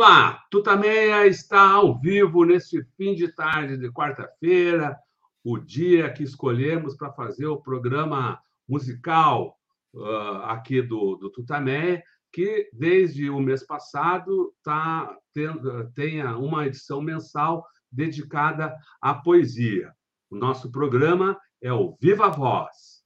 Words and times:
Olá, 0.00 0.44
Tutameia 0.48 1.26
está 1.26 1.72
ao 1.72 1.98
vivo 1.98 2.44
neste 2.44 2.84
fim 2.96 3.16
de 3.16 3.34
tarde 3.34 3.76
de 3.76 3.90
quarta-feira, 3.90 4.96
o 5.42 5.58
dia 5.58 6.08
que 6.12 6.22
escolhemos 6.22 6.96
para 6.96 7.12
fazer 7.12 7.46
o 7.46 7.60
programa 7.60 8.40
musical 8.68 9.58
uh, 9.92 10.44
aqui 10.44 10.80
do, 10.80 11.16
do 11.16 11.28
Tutameia, 11.32 12.00
que 12.32 12.70
desde 12.72 13.28
o 13.28 13.40
mês 13.40 13.66
passado 13.66 14.54
tá 14.62 15.18
tendo, 15.34 15.90
tenha 15.94 16.38
uma 16.38 16.68
edição 16.68 17.02
mensal 17.02 17.66
dedicada 17.90 18.76
à 19.02 19.12
poesia. 19.12 19.92
O 20.30 20.36
nosso 20.36 20.70
programa 20.70 21.36
é 21.60 21.72
o 21.72 21.96
Viva 22.00 22.28
Voz. 22.28 22.97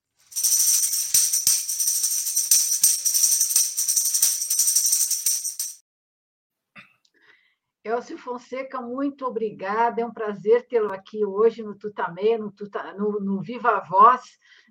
Elcio 8.13 8.19
Fonseca, 8.19 8.81
muito 8.81 9.25
obrigada. 9.25 10.03
É 10.03 10.05
um 10.05 10.13
prazer 10.13 10.67
tê-lo 10.69 10.93
aqui 10.93 11.25
hoje 11.25 11.63
no 11.63 11.75
Tutamé, 11.75 12.37
no, 12.37 12.53
Tuta, 12.53 12.93
no, 12.95 13.19
no 13.21 13.41
Viva 13.41 13.81
Voz, 13.89 14.23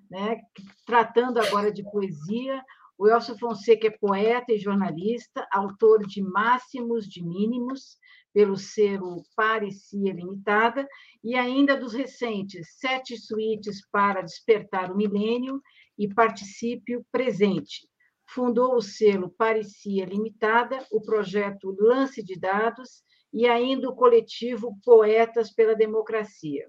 né? 0.08 0.40
tratando 0.86 1.38
agora 1.40 1.72
de 1.72 1.82
poesia. 1.82 2.62
O 2.96 3.08
Elcio 3.08 3.36
Fonseca 3.36 3.88
é 3.88 3.90
poeta 3.90 4.52
e 4.52 4.58
jornalista, 4.58 5.46
autor 5.50 6.06
de 6.06 6.22
Máximos 6.22 7.06
de 7.08 7.20
Mínimos, 7.20 7.98
pelo 8.32 8.56
selo 8.56 9.24
Parecia 9.34 10.12
Limitada, 10.12 10.86
e 11.22 11.34
ainda 11.34 11.76
dos 11.76 11.94
recentes 11.94 12.78
Sete 12.78 13.16
Suítes 13.18 13.84
para 13.90 14.22
Despertar 14.22 14.92
o 14.92 14.96
Milênio 14.96 15.60
e 15.98 16.08
Particípio 16.14 17.04
Presente, 17.10 17.88
fundou 18.24 18.76
o 18.76 18.80
selo 18.80 19.30
Parecia 19.30 20.04
Limitada, 20.04 20.78
o 20.92 21.02
projeto 21.02 21.76
Lance 21.80 22.22
de 22.22 22.38
Dados 22.38 23.02
e 23.32 23.46
ainda 23.46 23.88
o 23.88 23.94
coletivo 23.94 24.78
Poetas 24.84 25.52
pela 25.52 25.74
Democracia. 25.74 26.68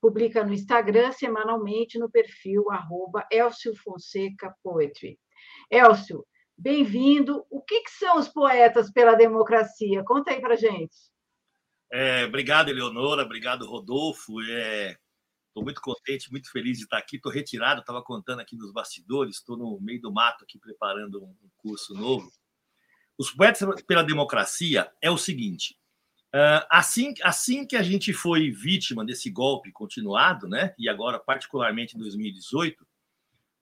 Publica 0.00 0.44
no 0.44 0.52
Instagram 0.52 1.12
semanalmente 1.12 1.98
no 1.98 2.10
perfil 2.10 2.70
arroba 2.70 3.26
Elcio 3.30 3.74
Fonseca 3.76 4.54
Poetry. 4.62 5.18
Elcio, 5.70 6.24
bem-vindo. 6.56 7.44
O 7.50 7.62
que, 7.62 7.80
que, 7.80 7.90
são 7.90 8.18
os 8.18 8.28
Poetas 8.28 8.90
pela 8.92 9.14
Democracia? 9.14 10.04
Conta 10.04 10.30
aí 10.30 10.40
para 10.40 10.56
gente. 10.56 10.94
É, 11.90 12.24
obrigado, 12.24 12.68
Eleonora. 12.68 13.22
Obrigado, 13.22 13.66
Rodolfo. 13.66 14.40
É, 14.42 14.96
Estou 15.54 15.62
muito 15.62 15.80
contente, 15.80 16.32
muito 16.32 16.50
feliz 16.50 16.78
de 16.78 16.82
estar 16.82 16.98
aqui. 16.98 17.14
Estou 17.14 17.30
retirado, 17.30 17.80
estava 17.80 18.02
contando 18.02 18.40
aqui 18.40 18.56
nos 18.56 18.72
bastidores, 18.72 19.36
estou 19.36 19.56
no 19.56 19.80
meio 19.80 20.00
do 20.00 20.12
mato 20.12 20.42
aqui 20.42 20.58
preparando 20.58 21.22
um 21.22 21.50
curso 21.56 21.94
novo. 21.94 22.28
Os 23.16 23.30
Poetas 23.30 23.80
pela 23.82 24.02
Democracia 24.02 24.92
é 25.00 25.08
o 25.12 25.16
seguinte: 25.16 25.78
assim, 26.68 27.14
assim 27.22 27.64
que 27.64 27.76
a 27.76 27.82
gente 27.82 28.12
foi 28.12 28.50
vítima 28.50 29.04
desse 29.04 29.30
golpe 29.30 29.70
continuado, 29.70 30.48
né, 30.48 30.74
e 30.78 30.88
agora, 30.88 31.18
particularmente 31.18 31.96
em 31.96 32.00
2018, 32.00 32.84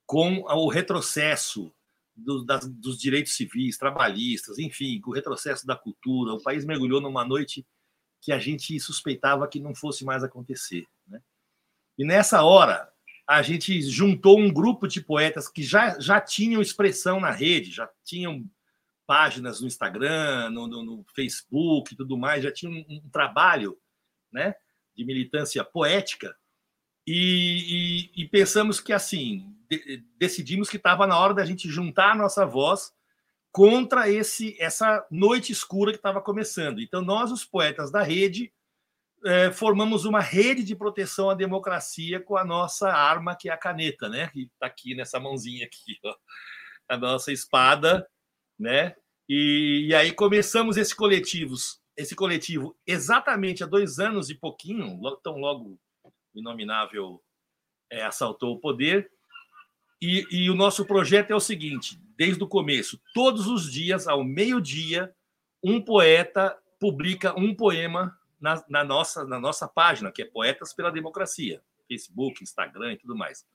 com 0.06 0.40
o 0.40 0.68
retrocesso 0.68 1.72
do, 2.16 2.44
das, 2.44 2.66
dos 2.66 2.98
direitos 2.98 3.34
civis, 3.34 3.76
trabalhistas, 3.76 4.58
enfim, 4.58 5.00
com 5.00 5.10
o 5.10 5.14
retrocesso 5.14 5.66
da 5.66 5.76
cultura, 5.76 6.32
o 6.32 6.42
país 6.42 6.64
mergulhou 6.64 7.00
numa 7.00 7.24
noite 7.24 7.66
que 8.20 8.32
a 8.32 8.38
gente 8.38 8.78
suspeitava 8.78 9.48
que 9.48 9.60
não 9.60 9.74
fosse 9.74 10.04
mais 10.04 10.22
acontecer. 10.22 10.86
Né? 11.06 11.20
E 11.98 12.04
nessa 12.04 12.42
hora, 12.42 12.90
a 13.26 13.42
gente 13.42 13.82
juntou 13.82 14.38
um 14.38 14.52
grupo 14.52 14.86
de 14.86 15.00
poetas 15.00 15.48
que 15.48 15.62
já, 15.62 15.98
já 15.98 16.20
tinham 16.20 16.62
expressão 16.62 17.20
na 17.20 17.30
rede, 17.30 17.70
já 17.70 17.88
tinham 18.04 18.48
páginas 19.06 19.60
no 19.60 19.66
Instagram, 19.66 20.50
no, 20.50 20.66
no, 20.66 20.82
no 20.82 21.04
Facebook 21.14 21.92
e 21.92 21.96
tudo 21.96 22.16
mais, 22.16 22.42
já 22.42 22.52
tinham 22.52 22.72
um, 22.72 23.00
um 23.04 23.10
trabalho 23.10 23.78
né, 24.32 24.54
de 24.96 25.04
militância 25.04 25.64
poética. 25.64 26.34
E, 27.06 28.10
e, 28.16 28.22
e 28.22 28.28
pensamos 28.28 28.80
que, 28.80 28.92
assim, 28.92 29.54
de, 29.68 30.04
decidimos 30.18 30.68
que 30.68 30.76
estava 30.76 31.06
na 31.06 31.18
hora 31.18 31.34
da 31.34 31.44
gente 31.44 31.68
juntar 31.68 32.12
a 32.12 32.16
nossa 32.16 32.46
voz 32.46 32.92
contra 33.50 34.08
esse 34.08 34.56
essa 34.58 35.06
noite 35.10 35.52
escura 35.52 35.92
que 35.92 35.98
estava 35.98 36.22
começando. 36.22 36.80
Então, 36.80 37.02
nós, 37.02 37.30
os 37.30 37.44
poetas 37.44 37.90
da 37.90 38.02
rede, 38.02 38.52
é, 39.24 39.52
formamos 39.52 40.04
uma 40.04 40.20
rede 40.20 40.64
de 40.64 40.74
proteção 40.74 41.28
à 41.28 41.34
democracia 41.34 42.20
com 42.20 42.36
a 42.36 42.44
nossa 42.44 42.90
arma, 42.90 43.36
que 43.36 43.48
é 43.48 43.52
a 43.52 43.58
caneta, 43.58 44.08
né? 44.08 44.28
Que 44.28 44.44
está 44.44 44.66
aqui 44.66 44.94
nessa 44.94 45.20
mãozinha 45.20 45.66
aqui, 45.66 45.98
ó. 46.04 46.14
a 46.88 46.96
nossa 46.96 47.32
espada, 47.32 48.08
né? 48.58 48.94
E, 49.28 49.86
e, 49.88 49.94
aí 49.94 50.12
começamos 50.12 50.76
esse 50.76 50.94
esse 51.96 52.14
coletivo 52.14 52.76
exatamente 52.86 53.62
há 53.62 53.66
dois 53.66 53.98
anos 53.98 54.30
e 54.30 54.34
pouquinho, 54.34 55.00
tão 55.22 55.38
logo 55.38 55.78
o 56.34 56.38
inominável 56.38 57.22
é, 57.90 58.02
assaltou 58.02 58.54
o 58.54 58.60
poder. 58.60 59.10
E, 60.00 60.26
e 60.30 60.50
o 60.50 60.54
nosso 60.54 60.84
projeto 60.84 61.30
é 61.30 61.34
o 61.34 61.40
seguinte: 61.40 62.00
desde 62.16 62.42
o 62.42 62.48
começo, 62.48 63.00
todos 63.14 63.46
os 63.46 63.70
dias, 63.70 64.08
ao 64.08 64.24
meio-dia, 64.24 65.14
um 65.62 65.80
poeta 65.80 66.58
publica 66.80 67.38
um 67.38 67.54
poema 67.54 68.18
na, 68.40 68.64
na, 68.68 68.82
nossa, 68.82 69.24
na 69.24 69.38
nossa 69.38 69.68
página, 69.68 70.10
que 70.10 70.22
é 70.22 70.24
Poetas 70.24 70.74
pela 70.74 70.90
Democracia, 70.90 71.62
Facebook, 71.86 72.42
Instagram 72.42 72.94
e 72.94 72.98
tudo 72.98 73.14
mais. 73.14 73.46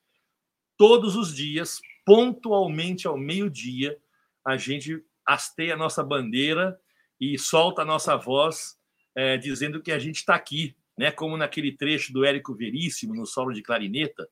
Todos 0.77 1.15
os 1.17 1.35
dias, 1.35 1.81
pontualmente 2.05 3.07
ao 3.07 3.17
meio-dia, 3.17 3.99
a 4.47 4.55
gente 4.55 5.03
hasteia 5.25 5.73
a 5.73 5.77
nossa 5.77 6.01
bandeira 6.01 6.79
e 7.19 7.37
solta 7.37 7.81
a 7.81 7.85
nossa 7.85 8.15
voz 8.15 8.77
é, 9.13 9.35
dizendo 9.35 9.81
que 9.81 9.91
a 9.91 9.99
gente 9.99 10.15
está 10.15 10.35
aqui, 10.35 10.73
né? 10.97 11.11
como 11.11 11.35
naquele 11.35 11.75
trecho 11.75 12.13
do 12.13 12.23
Érico 12.23 12.55
Veríssimo, 12.55 13.13
no 13.13 13.25
solo 13.25 13.51
de 13.51 13.61
clarineta, 13.61 14.25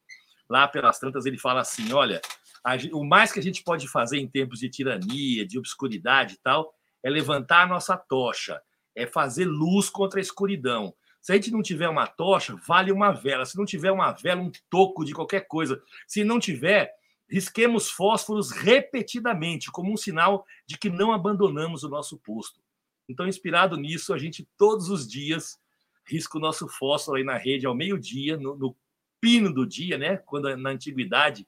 lá 0.50 0.70
pelas 0.70 0.98
tantas 1.00 1.26
ele 1.26 1.38
fala 1.38 1.60
assim, 1.60 1.92
olha, 1.92 2.22
a, 2.64 2.76
o 2.94 3.04
mais 3.04 3.34
que 3.34 3.40
a 3.40 3.44
gente 3.44 3.62
pode 3.62 3.90
fazer 3.90 4.18
em 4.18 4.26
tempos 4.26 4.60
de 4.60 4.70
tirania, 4.70 5.46
de 5.46 5.60
obscuridade 5.60 6.36
e 6.36 6.38
tal, 6.38 6.74
é 7.04 7.10
levantar 7.10 7.64
a 7.64 7.68
nossa 7.68 7.98
tocha, 7.98 8.62
é 8.96 9.06
fazer 9.06 9.44
luz 9.44 9.90
contra 9.90 10.18
a 10.18 10.22
escuridão. 10.22 10.96
Se 11.20 11.34
a 11.34 11.36
gente 11.36 11.52
não 11.52 11.62
tiver 11.62 11.90
uma 11.90 12.08
tocha, 12.08 12.56
vale 12.66 12.90
uma 12.90 13.12
vela. 13.12 13.44
Se 13.46 13.58
não 13.58 13.66
tiver 13.66 13.92
uma 13.92 14.14
vela, 14.14 14.42
um 14.42 14.52
toco 14.70 15.04
de 15.04 15.12
qualquer 15.12 15.46
coisa. 15.48 15.82
Se 16.08 16.24
não 16.24 16.40
tiver, 16.40 16.94
risquemos 17.30 17.90
fósforos 17.90 18.52
repetidamente, 18.52 19.72
como 19.72 19.92
um 19.92 19.98
sinal 19.98 20.46
de 20.68 20.78
que 20.78 20.90
não 20.90 21.12
abandonamos 21.12 21.84
o 21.84 21.90
nosso 21.90 22.18
posto. 22.18 22.62
Então, 23.08 23.28
inspirado 23.28 23.78
nisso, 23.78 24.14
a 24.14 24.18
gente 24.18 24.48
todos 24.58 24.90
os 24.90 25.08
dias 25.08 25.60
risca 26.06 26.38
o 26.38 26.42
nosso 26.42 26.68
fósforo 26.68 27.18
aí 27.18 27.24
na 27.24 27.38
rede 27.38 27.66
ao 27.66 27.76
meio-dia, 27.76 28.38
no, 28.38 28.56
no, 28.56 28.76
pino 29.20 29.52
do 29.52 29.66
dia, 29.66 29.98
né? 29.98 30.18
Quando 30.18 30.56
na 30.56 30.70
antiguidade 30.70 31.48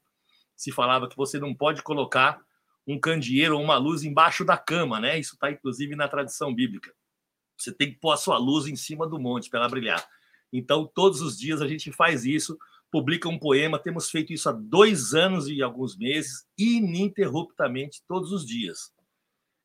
se 0.56 0.72
falava 0.72 1.08
que 1.08 1.16
você 1.16 1.38
não 1.38 1.54
pode 1.54 1.84
colocar 1.84 2.42
um 2.88 3.00
candeeiro 3.00 3.56
ou 3.56 3.64
uma 3.64 3.78
luz 3.78 4.04
embaixo 4.04 4.44
da 4.44 4.58
cama, 4.58 5.00
né? 5.00 5.20
Isso 5.20 5.36
está 5.36 5.52
inclusive 5.52 5.96
na 5.96 6.08
tradição 6.08 6.52
bíblica. 6.52 6.92
Você 7.56 7.72
tem 7.72 7.92
que 7.92 8.00
pôr 8.00 8.12
a 8.14 8.18
sua 8.18 8.40
luz 8.40 8.66
em 8.66 8.76
cima 8.76 9.08
do 9.08 9.20
monte 9.20 9.50
para 9.50 9.59
ela 9.59 9.70
brilhar. 9.70 10.04
Então, 10.52 10.88
todos 10.88 11.22
os 11.22 11.38
dias 11.38 11.62
a 11.62 11.68
gente 11.68 11.92
faz 11.92 12.26
isso, 12.26 12.58
publica 12.92 13.30
um 13.30 13.40
poema. 13.40 13.80
Temos 13.80 14.09
feito 14.09 14.34
isso 14.34 14.50
há 14.50 14.52
dois 14.52 15.14
anos 15.14 15.48
e 15.48 15.62
alguns 15.62 15.98
meses, 15.98 16.46
ininterruptamente, 16.58 18.03
todos 18.08 18.31
os 18.31 18.46
dias. 18.46 18.92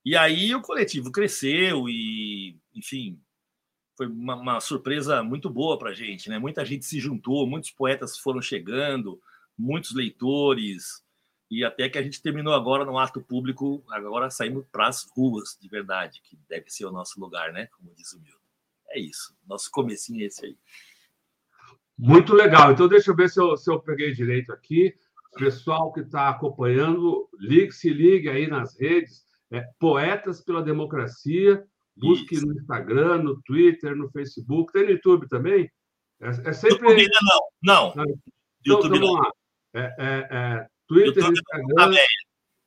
E 0.04 0.16
aí 0.16 0.54
o 0.54 0.62
coletivo 0.62 1.12
cresceu 1.12 1.88
e, 1.88 2.56
enfim, 2.74 3.20
foi 3.96 4.06
uma, 4.06 4.34
uma 4.34 4.60
surpresa 4.60 5.22
muito 5.22 5.48
boa 5.48 5.78
para 5.78 5.90
a 5.90 5.94
gente. 5.94 6.28
Né? 6.28 6.38
Muita 6.38 6.64
gente 6.64 6.84
se 6.84 6.98
juntou, 6.98 7.46
muitos 7.46 7.70
poetas 7.70 8.18
foram 8.18 8.42
chegando, 8.42 9.20
muitos 9.56 9.94
leitores, 9.94 11.02
e 11.52 11.64
até 11.64 11.86
que 11.86 11.98
a 11.98 12.02
gente 12.02 12.22
terminou 12.22 12.54
agora 12.54 12.82
no 12.82 12.98
ato 12.98 13.20
público, 13.20 13.84
agora 13.90 14.30
saímos 14.30 14.64
para 14.72 14.88
as 14.88 15.06
ruas, 15.14 15.54
de 15.60 15.68
verdade, 15.68 16.22
que 16.24 16.34
deve 16.48 16.70
ser 16.70 16.86
o 16.86 16.90
nosso 16.90 17.20
lugar, 17.20 17.52
né? 17.52 17.66
Como 17.66 17.94
diz 17.94 18.10
o 18.14 18.20
Milton. 18.20 18.38
É 18.88 18.98
isso, 18.98 19.36
nosso 19.46 19.70
comecinho 19.70 20.22
é 20.22 20.28
esse 20.28 20.46
aí. 20.46 20.56
Muito 22.04 22.34
legal. 22.34 22.72
Então, 22.72 22.88
deixa 22.88 23.12
eu 23.12 23.14
ver 23.14 23.30
se 23.30 23.40
eu, 23.40 23.56
se 23.56 23.70
eu 23.70 23.78
peguei 23.78 24.12
direito 24.12 24.52
aqui. 24.52 24.92
Pessoal 25.38 25.92
que 25.92 26.00
está 26.00 26.28
acompanhando, 26.28 27.28
ligue, 27.38 27.70
se 27.70 27.90
ligue 27.90 28.28
aí 28.28 28.48
nas 28.48 28.78
redes. 28.78 29.22
É, 29.52 29.64
Poetas 29.78 30.40
pela 30.40 30.64
Democracia. 30.64 31.64
Busque 31.96 32.34
isso. 32.34 32.44
no 32.44 32.54
Instagram, 32.54 33.18
no 33.18 33.40
Twitter, 33.42 33.94
no 33.94 34.10
Facebook. 34.10 34.72
Tem 34.72 34.82
no 34.82 34.90
YouTube 34.90 35.28
também? 35.28 35.70
É, 36.20 36.28
é 36.48 36.52
sempre. 36.52 36.88
YouTube 36.88 37.08
não, 37.22 37.40
não. 37.62 37.94
não. 37.94 38.02
Então, 38.02 38.16
YouTube 38.64 38.96
então, 38.96 39.14
não. 39.14 39.32
É, 39.74 39.94
é, 39.96 40.28
é 40.30 40.66
Twitter, 40.88 41.24
Instagram 41.24 41.94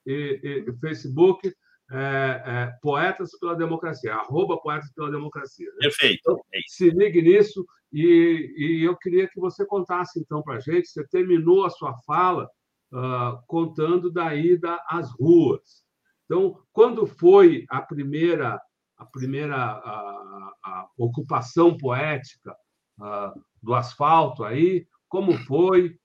e, 0.05 0.65
e, 0.65 0.73
Facebook, 0.79 1.53
é, 1.91 2.43
é, 2.45 2.73
Poetas 2.81 3.37
pela 3.39 3.55
Democracia, 3.55 4.15
arroba 4.15 4.57
Poetas 4.57 4.91
pela 4.93 5.11
Democracia. 5.11 5.67
Né? 5.73 5.77
Perfeito. 5.81 6.19
Então, 6.21 6.41
é 6.53 6.59
se 6.67 6.89
ligue 6.89 7.21
nisso 7.21 7.65
e, 7.91 8.53
e, 8.57 8.83
eu 8.83 8.97
queria 8.97 9.27
que 9.27 9.39
você 9.39 9.65
contasse 9.65 10.19
então 10.19 10.41
para 10.41 10.55
a 10.55 10.59
gente, 10.59 10.87
você 10.87 11.07
terminou 11.07 11.65
a 11.65 11.69
sua 11.69 11.95
fala 12.05 12.49
uh, 12.91 13.41
contando 13.47 14.11
da 14.11 14.35
ida 14.35 14.83
às 14.89 15.11
ruas. 15.11 15.83
Então, 16.25 16.59
quando 16.73 17.05
foi 17.05 17.65
a 17.69 17.81
primeira 17.81 18.59
a 18.97 19.05
primeira 19.05 19.55
a, 19.55 20.53
a 20.63 20.89
ocupação 20.97 21.77
poética 21.77 22.55
a, 22.99 23.33
do 23.61 23.73
asfalto 23.73 24.43
aí? 24.43 24.87
Como 25.07 25.33
foi? 25.45 25.97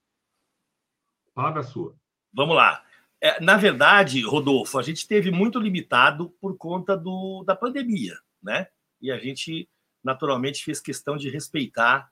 Palavra 1.34 1.62
sua. 1.62 1.94
Vamos 2.34 2.56
lá. 2.56 2.84
É, 3.20 3.38
na 3.40 3.56
verdade, 3.56 4.22
Rodolfo, 4.22 4.78
a 4.78 4.82
gente 4.82 4.98
esteve 4.98 5.30
muito 5.30 5.58
limitado 5.58 6.30
por 6.40 6.56
conta 6.56 6.96
do, 6.96 7.44
da 7.44 7.54
pandemia, 7.54 8.18
né? 8.42 8.68
E 9.00 9.10
a 9.10 9.18
gente, 9.18 9.68
naturalmente, 10.02 10.64
fez 10.64 10.80
questão 10.80 11.16
de 11.16 11.28
respeitar 11.28 12.10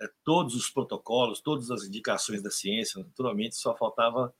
é, 0.00 0.06
todos 0.22 0.54
os 0.54 0.68
protocolos, 0.68 1.40
todas 1.40 1.70
as 1.70 1.84
indicações 1.84 2.42
da 2.42 2.50
ciência, 2.50 3.02
naturalmente, 3.02 3.56
só 3.56 3.74
faltava 3.74 4.34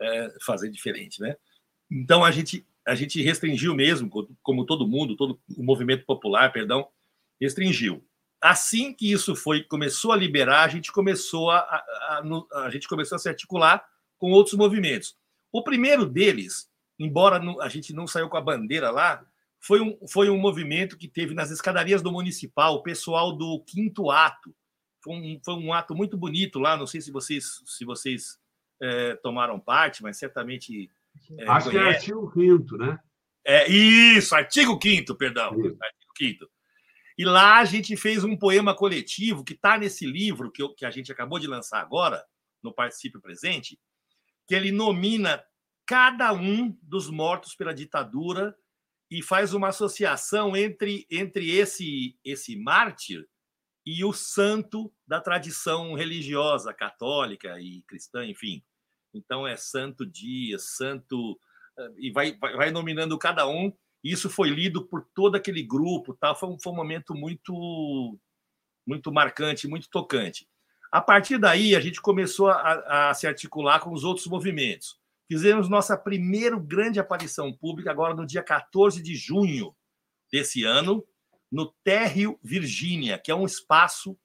é, 0.00 0.36
fazer 0.40 0.70
diferente, 0.70 1.20
né? 1.20 1.36
Então, 1.90 2.24
a 2.24 2.30
gente, 2.30 2.64
a 2.86 2.94
gente 2.94 3.20
restringiu 3.20 3.74
mesmo, 3.74 4.08
como 4.42 4.64
todo 4.64 4.86
mundo, 4.86 5.16
todo 5.16 5.40
o 5.56 5.64
movimento 5.64 6.06
popular, 6.06 6.52
perdão, 6.52 6.88
restringiu. 7.40 8.06
Assim 8.40 8.94
que 8.94 9.10
isso 9.10 9.34
foi 9.34 9.64
começou 9.64 10.12
a 10.12 10.16
liberar, 10.16 10.62
a 10.62 10.68
gente 10.68 10.92
começou 10.92 11.50
a, 11.50 11.58
a, 11.58 12.22
a, 12.22 12.64
a 12.64 12.70
gente 12.70 12.86
começou 12.86 13.16
a 13.16 13.18
se 13.18 13.28
articular 13.28 13.84
com 14.16 14.30
outros 14.30 14.54
movimentos. 14.54 15.18
O 15.52 15.62
primeiro 15.62 16.06
deles, 16.06 16.70
embora 16.98 17.40
a 17.60 17.68
gente 17.68 17.92
não 17.92 18.06
saiu 18.06 18.28
com 18.28 18.36
a 18.36 18.40
bandeira 18.40 18.90
lá, 18.90 19.24
foi 19.60 19.80
um, 19.80 19.98
foi 20.08 20.30
um 20.30 20.38
movimento 20.38 20.96
que 20.96 21.06
teve 21.06 21.34
nas 21.34 21.50
escadarias 21.50 22.00
do 22.02 22.10
municipal, 22.10 22.74
o 22.74 22.82
pessoal 22.82 23.36
do 23.36 23.62
quinto 23.66 24.10
ato. 24.10 24.54
Foi 25.02 25.14
um, 25.14 25.40
foi 25.44 25.54
um 25.54 25.72
ato 25.72 25.94
muito 25.94 26.16
bonito 26.16 26.58
lá. 26.58 26.76
Não 26.76 26.86
sei 26.86 27.00
se 27.00 27.10
vocês, 27.10 27.62
se 27.66 27.84
vocês 27.84 28.38
é, 28.80 29.14
tomaram 29.16 29.60
parte, 29.60 30.02
mas 30.02 30.16
certamente. 30.16 30.90
É, 31.38 31.48
Acho 31.48 31.70
que 31.70 31.76
é 31.76 31.80
artigo 31.80 32.30
quinto, 32.30 32.76
né? 32.78 32.98
É, 33.44 33.70
isso, 33.70 34.34
artigo 34.34 34.78
quinto, 34.78 35.14
perdão. 35.14 35.58
Isso. 35.60 35.76
Artigo. 35.82 36.48
E 37.16 37.24
lá 37.24 37.58
a 37.58 37.64
gente 37.64 37.96
fez 37.96 38.24
um 38.24 38.36
poema 38.36 38.74
coletivo 38.74 39.44
que 39.44 39.52
está 39.52 39.76
nesse 39.76 40.06
livro 40.06 40.50
que, 40.50 40.62
eu, 40.62 40.74
que 40.74 40.86
a 40.86 40.90
gente 40.90 41.12
acabou 41.12 41.38
de 41.38 41.46
lançar 41.46 41.80
agora, 41.80 42.24
no 42.62 42.72
Participe 42.72 43.20
Presente, 43.20 43.78
que 44.50 44.54
ele 44.56 44.72
nomina 44.72 45.40
cada 45.86 46.32
um 46.32 46.76
dos 46.82 47.08
mortos 47.08 47.54
pela 47.54 47.72
ditadura 47.72 48.52
e 49.08 49.22
faz 49.22 49.54
uma 49.54 49.68
associação 49.68 50.56
entre, 50.56 51.06
entre 51.08 51.52
esse, 51.52 52.18
esse 52.24 52.56
mártir 52.56 53.28
e 53.86 54.04
o 54.04 54.12
santo 54.12 54.92
da 55.06 55.20
tradição 55.20 55.94
religiosa 55.94 56.74
católica 56.74 57.60
e 57.60 57.82
cristã, 57.82 58.26
enfim. 58.26 58.60
Então 59.14 59.46
é 59.46 59.56
Santo 59.56 60.04
Dias, 60.04 60.74
Santo 60.76 61.38
eh, 61.78 61.92
e 61.98 62.10
vai, 62.10 62.36
vai, 62.36 62.56
vai 62.56 62.70
nominando 62.72 63.16
cada 63.16 63.46
um. 63.46 63.72
Isso 64.02 64.28
foi 64.28 64.50
lido 64.50 64.84
por 64.84 65.06
todo 65.14 65.36
aquele 65.36 65.62
grupo, 65.62 66.12
tá? 66.14 66.34
Foi 66.34 66.48
um, 66.48 66.58
foi 66.58 66.72
um 66.72 66.76
momento 66.76 67.14
muito 67.14 68.18
muito 68.84 69.12
marcante, 69.12 69.68
muito 69.68 69.88
tocante. 69.88 70.48
A 70.90 71.00
partir 71.00 71.38
daí, 71.38 71.76
a 71.76 71.80
gente 71.80 72.00
começou 72.00 72.48
a, 72.48 73.10
a, 73.10 73.14
se 73.14 73.26
articular 73.26 73.78
com 73.80 73.92
os 73.92 74.02
outros 74.02 74.26
movimentos. 74.26 74.98
Fizemos 75.28 75.68
nossa 75.68 75.96
primeira 75.96 76.58
grande 76.58 76.98
aparição 76.98 77.52
pública 77.52 77.90
agora 77.90 78.14
no 78.14 78.26
dia 78.26 78.42
14 78.42 79.00
de 79.00 79.14
junho 79.14 79.74
desse 80.32 80.64
ano, 80.64 81.06
no 81.50 81.72
Térreo 81.84 82.38
Virgínia, 82.42 83.18
que 83.18 83.30
é 83.30 83.34
um 83.34 83.46
espaço 83.46 84.18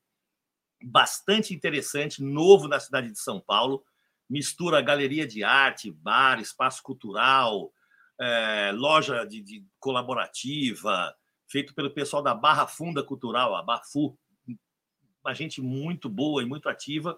bastante 0.84 1.54
interessante, 1.54 2.24
novo 2.24 2.68
na 2.68 2.80
cidade 2.80 3.12
de 3.12 3.20
São 3.20 3.40
Paulo. 3.40 3.84
Mistura 4.28 4.82
galeria 4.82 5.28
de 5.28 5.44
arte, 5.44 5.92
bar, 5.92 6.40
espaço 6.40 6.82
cultural, 6.82 7.72
é, 8.20 8.72
loja 8.74 9.26
de, 9.26 9.42
de, 9.42 9.64
colaborativa, 9.80 11.16
feito 11.48 11.76
pelo 11.76 11.94
pessoal 11.94 12.24
da 12.24 12.34
Barra 12.34 12.66
Funda 12.66 13.04
Cultural, 13.04 13.56
a 13.56 13.62
Bafu, 13.62 14.18
uma 15.26 15.34
gente 15.34 15.62
muito 15.62 16.08
boa 16.08 16.44
e 16.44 16.46
muito 16.46 16.70
ativa, 16.70 17.18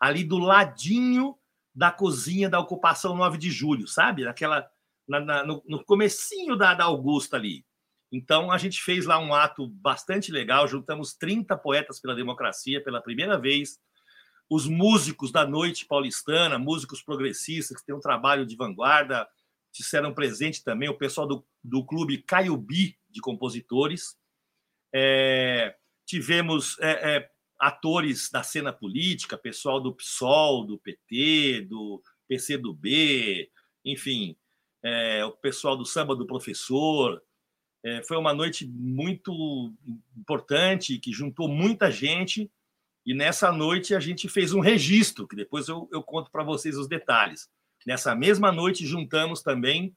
ali 0.00 0.22
do 0.24 0.38
ladinho 0.38 1.36
da 1.74 1.90
cozinha 1.90 2.48
da 2.48 2.58
ocupação 2.58 3.16
9 3.16 3.38
de 3.38 3.50
julho, 3.50 3.86
sabe? 3.86 4.24
Naquela, 4.24 4.68
na, 5.06 5.20
na, 5.20 5.44
no, 5.44 5.62
no 5.66 5.84
comecinho 5.84 6.56
da, 6.56 6.74
da 6.74 6.84
Augusta 6.84 7.36
ali. 7.36 7.64
Então, 8.10 8.50
a 8.50 8.58
gente 8.58 8.82
fez 8.82 9.04
lá 9.04 9.18
um 9.18 9.34
ato 9.34 9.66
bastante 9.66 10.32
legal, 10.32 10.66
juntamos 10.66 11.14
30 11.14 11.56
poetas 11.58 12.00
pela 12.00 12.14
democracia 12.14 12.82
pela 12.82 13.02
primeira 13.02 13.38
vez, 13.38 13.78
os 14.50 14.66
músicos 14.66 15.30
da 15.30 15.46
noite 15.46 15.84
paulistana, 15.84 16.58
músicos 16.58 17.02
progressistas, 17.02 17.78
que 17.78 17.86
têm 17.86 17.94
um 17.94 18.00
trabalho 18.00 18.46
de 18.46 18.56
vanguarda, 18.56 19.28
disseram 19.72 20.14
presente 20.14 20.64
também, 20.64 20.88
o 20.88 20.96
pessoal 20.96 21.26
do, 21.26 21.46
do 21.62 21.84
clube 21.84 22.22
Caiubi 22.22 22.98
de 23.10 23.20
compositores. 23.20 24.16
É, 24.92 25.76
tivemos 26.06 26.78
é, 26.80 27.16
é, 27.16 27.30
atores 27.58 28.30
da 28.30 28.42
cena 28.42 28.72
política, 28.72 29.36
pessoal 29.36 29.80
do 29.80 29.92
PSOL, 29.92 30.64
do 30.64 30.78
PT, 30.78 31.66
do 31.68 32.02
PCdoB, 32.28 33.50
enfim, 33.84 34.36
é, 34.82 35.24
o 35.24 35.32
pessoal 35.32 35.76
do 35.76 35.84
samba 35.84 36.14
do 36.14 36.26
professor. 36.26 37.20
É, 37.84 38.02
foi 38.02 38.16
uma 38.16 38.32
noite 38.32 38.66
muito 38.66 39.72
importante 40.16 40.98
que 40.98 41.12
juntou 41.12 41.48
muita 41.48 41.90
gente 41.90 42.50
e 43.04 43.14
nessa 43.14 43.50
noite 43.50 43.94
a 43.94 44.00
gente 44.00 44.28
fez 44.28 44.52
um 44.52 44.60
registro, 44.60 45.26
que 45.26 45.34
depois 45.34 45.68
eu, 45.68 45.88
eu 45.92 46.02
conto 46.02 46.30
para 46.30 46.44
vocês 46.44 46.76
os 46.76 46.86
detalhes. 46.86 47.48
Nessa 47.86 48.14
mesma 48.14 48.52
noite 48.52 48.86
juntamos 48.86 49.42
também, 49.42 49.96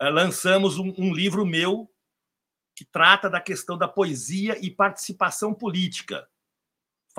é, 0.00 0.08
lançamos 0.10 0.78
um, 0.78 0.92
um 0.98 1.12
livro 1.12 1.46
meu 1.46 1.90
que 2.74 2.84
trata 2.84 3.28
da 3.30 3.40
questão 3.40 3.76
da 3.78 3.88
poesia 3.88 4.58
e 4.64 4.70
participação 4.70 5.54
política 5.54 6.28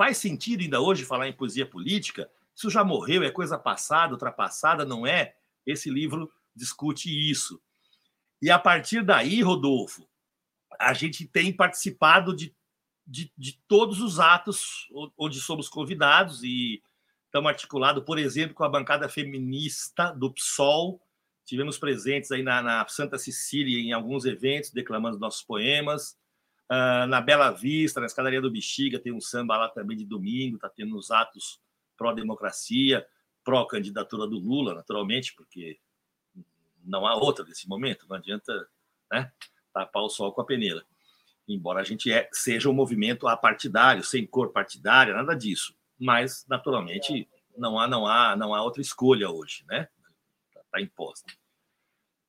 Faz 0.00 0.16
sentido 0.16 0.62
ainda 0.62 0.80
hoje 0.80 1.04
falar 1.04 1.28
em 1.28 1.32
poesia 1.34 1.66
política? 1.66 2.30
Isso 2.56 2.70
já 2.70 2.82
morreu, 2.82 3.22
é 3.22 3.30
coisa 3.30 3.58
passada, 3.58 4.14
ultrapassada, 4.14 4.82
não 4.82 5.06
é? 5.06 5.34
Esse 5.66 5.90
livro 5.90 6.32
discute 6.56 7.10
isso. 7.30 7.60
E 8.40 8.50
a 8.50 8.58
partir 8.58 9.04
daí, 9.04 9.42
Rodolfo, 9.42 10.08
a 10.78 10.94
gente 10.94 11.26
tem 11.26 11.52
participado 11.52 12.34
de, 12.34 12.56
de, 13.06 13.30
de 13.36 13.60
todos 13.68 14.00
os 14.00 14.18
atos 14.18 14.88
onde 15.18 15.38
somos 15.38 15.68
convidados 15.68 16.42
e 16.42 16.82
estamos 17.26 17.50
articulados, 17.50 18.02
por 18.02 18.18
exemplo, 18.18 18.54
com 18.54 18.64
a 18.64 18.70
bancada 18.70 19.06
feminista 19.06 20.12
do 20.12 20.32
PSOL. 20.32 20.98
Tivemos 21.44 21.76
presentes 21.76 22.32
aí 22.32 22.42
na, 22.42 22.62
na 22.62 22.88
Santa 22.88 23.18
Cecília 23.18 23.78
em 23.78 23.92
alguns 23.92 24.24
eventos, 24.24 24.70
declamando 24.70 25.18
nossos 25.18 25.42
poemas. 25.42 26.18
Uh, 26.70 27.06
na 27.08 27.20
Bela 27.20 27.50
Vista, 27.50 27.98
na 27.98 28.06
Escadaria 28.06 28.40
do 28.40 28.50
Bexiga, 28.50 29.00
tem 29.00 29.12
um 29.12 29.20
samba 29.20 29.56
lá 29.56 29.68
também 29.68 29.96
de 29.96 30.04
domingo, 30.04 30.54
está 30.54 30.68
tendo 30.68 30.96
os 30.96 31.10
atos 31.10 31.60
pró-democracia, 31.96 33.04
pró-candidatura 33.42 34.26
do 34.26 34.38
Lula, 34.38 34.74
naturalmente, 34.74 35.34
porque 35.34 35.80
não 36.84 37.06
há 37.06 37.16
outra 37.16 37.44
nesse 37.44 37.68
momento, 37.68 38.06
não 38.08 38.16
adianta 38.16 38.68
né, 39.10 39.32
tapar 39.72 40.02
o 40.02 40.08
sol 40.08 40.32
com 40.32 40.40
a 40.40 40.46
peneira. 40.46 40.86
Embora 41.48 41.80
a 41.80 41.84
gente 41.84 42.12
é, 42.12 42.28
seja 42.32 42.70
um 42.70 42.72
movimento 42.72 43.26
apartidário, 43.26 44.04
sem 44.04 44.24
cor 44.24 44.52
partidária, 44.52 45.12
nada 45.12 45.34
disso. 45.34 45.74
Mas, 45.98 46.46
naturalmente, 46.48 47.28
não 47.56 47.78
há, 47.78 47.88
não 47.88 48.06
há, 48.06 48.36
não 48.36 48.54
há 48.54 48.62
outra 48.62 48.80
escolha 48.80 49.28
hoje, 49.28 49.64
né? 49.68 49.88
Está 50.56 50.80
imposta. 50.80 51.32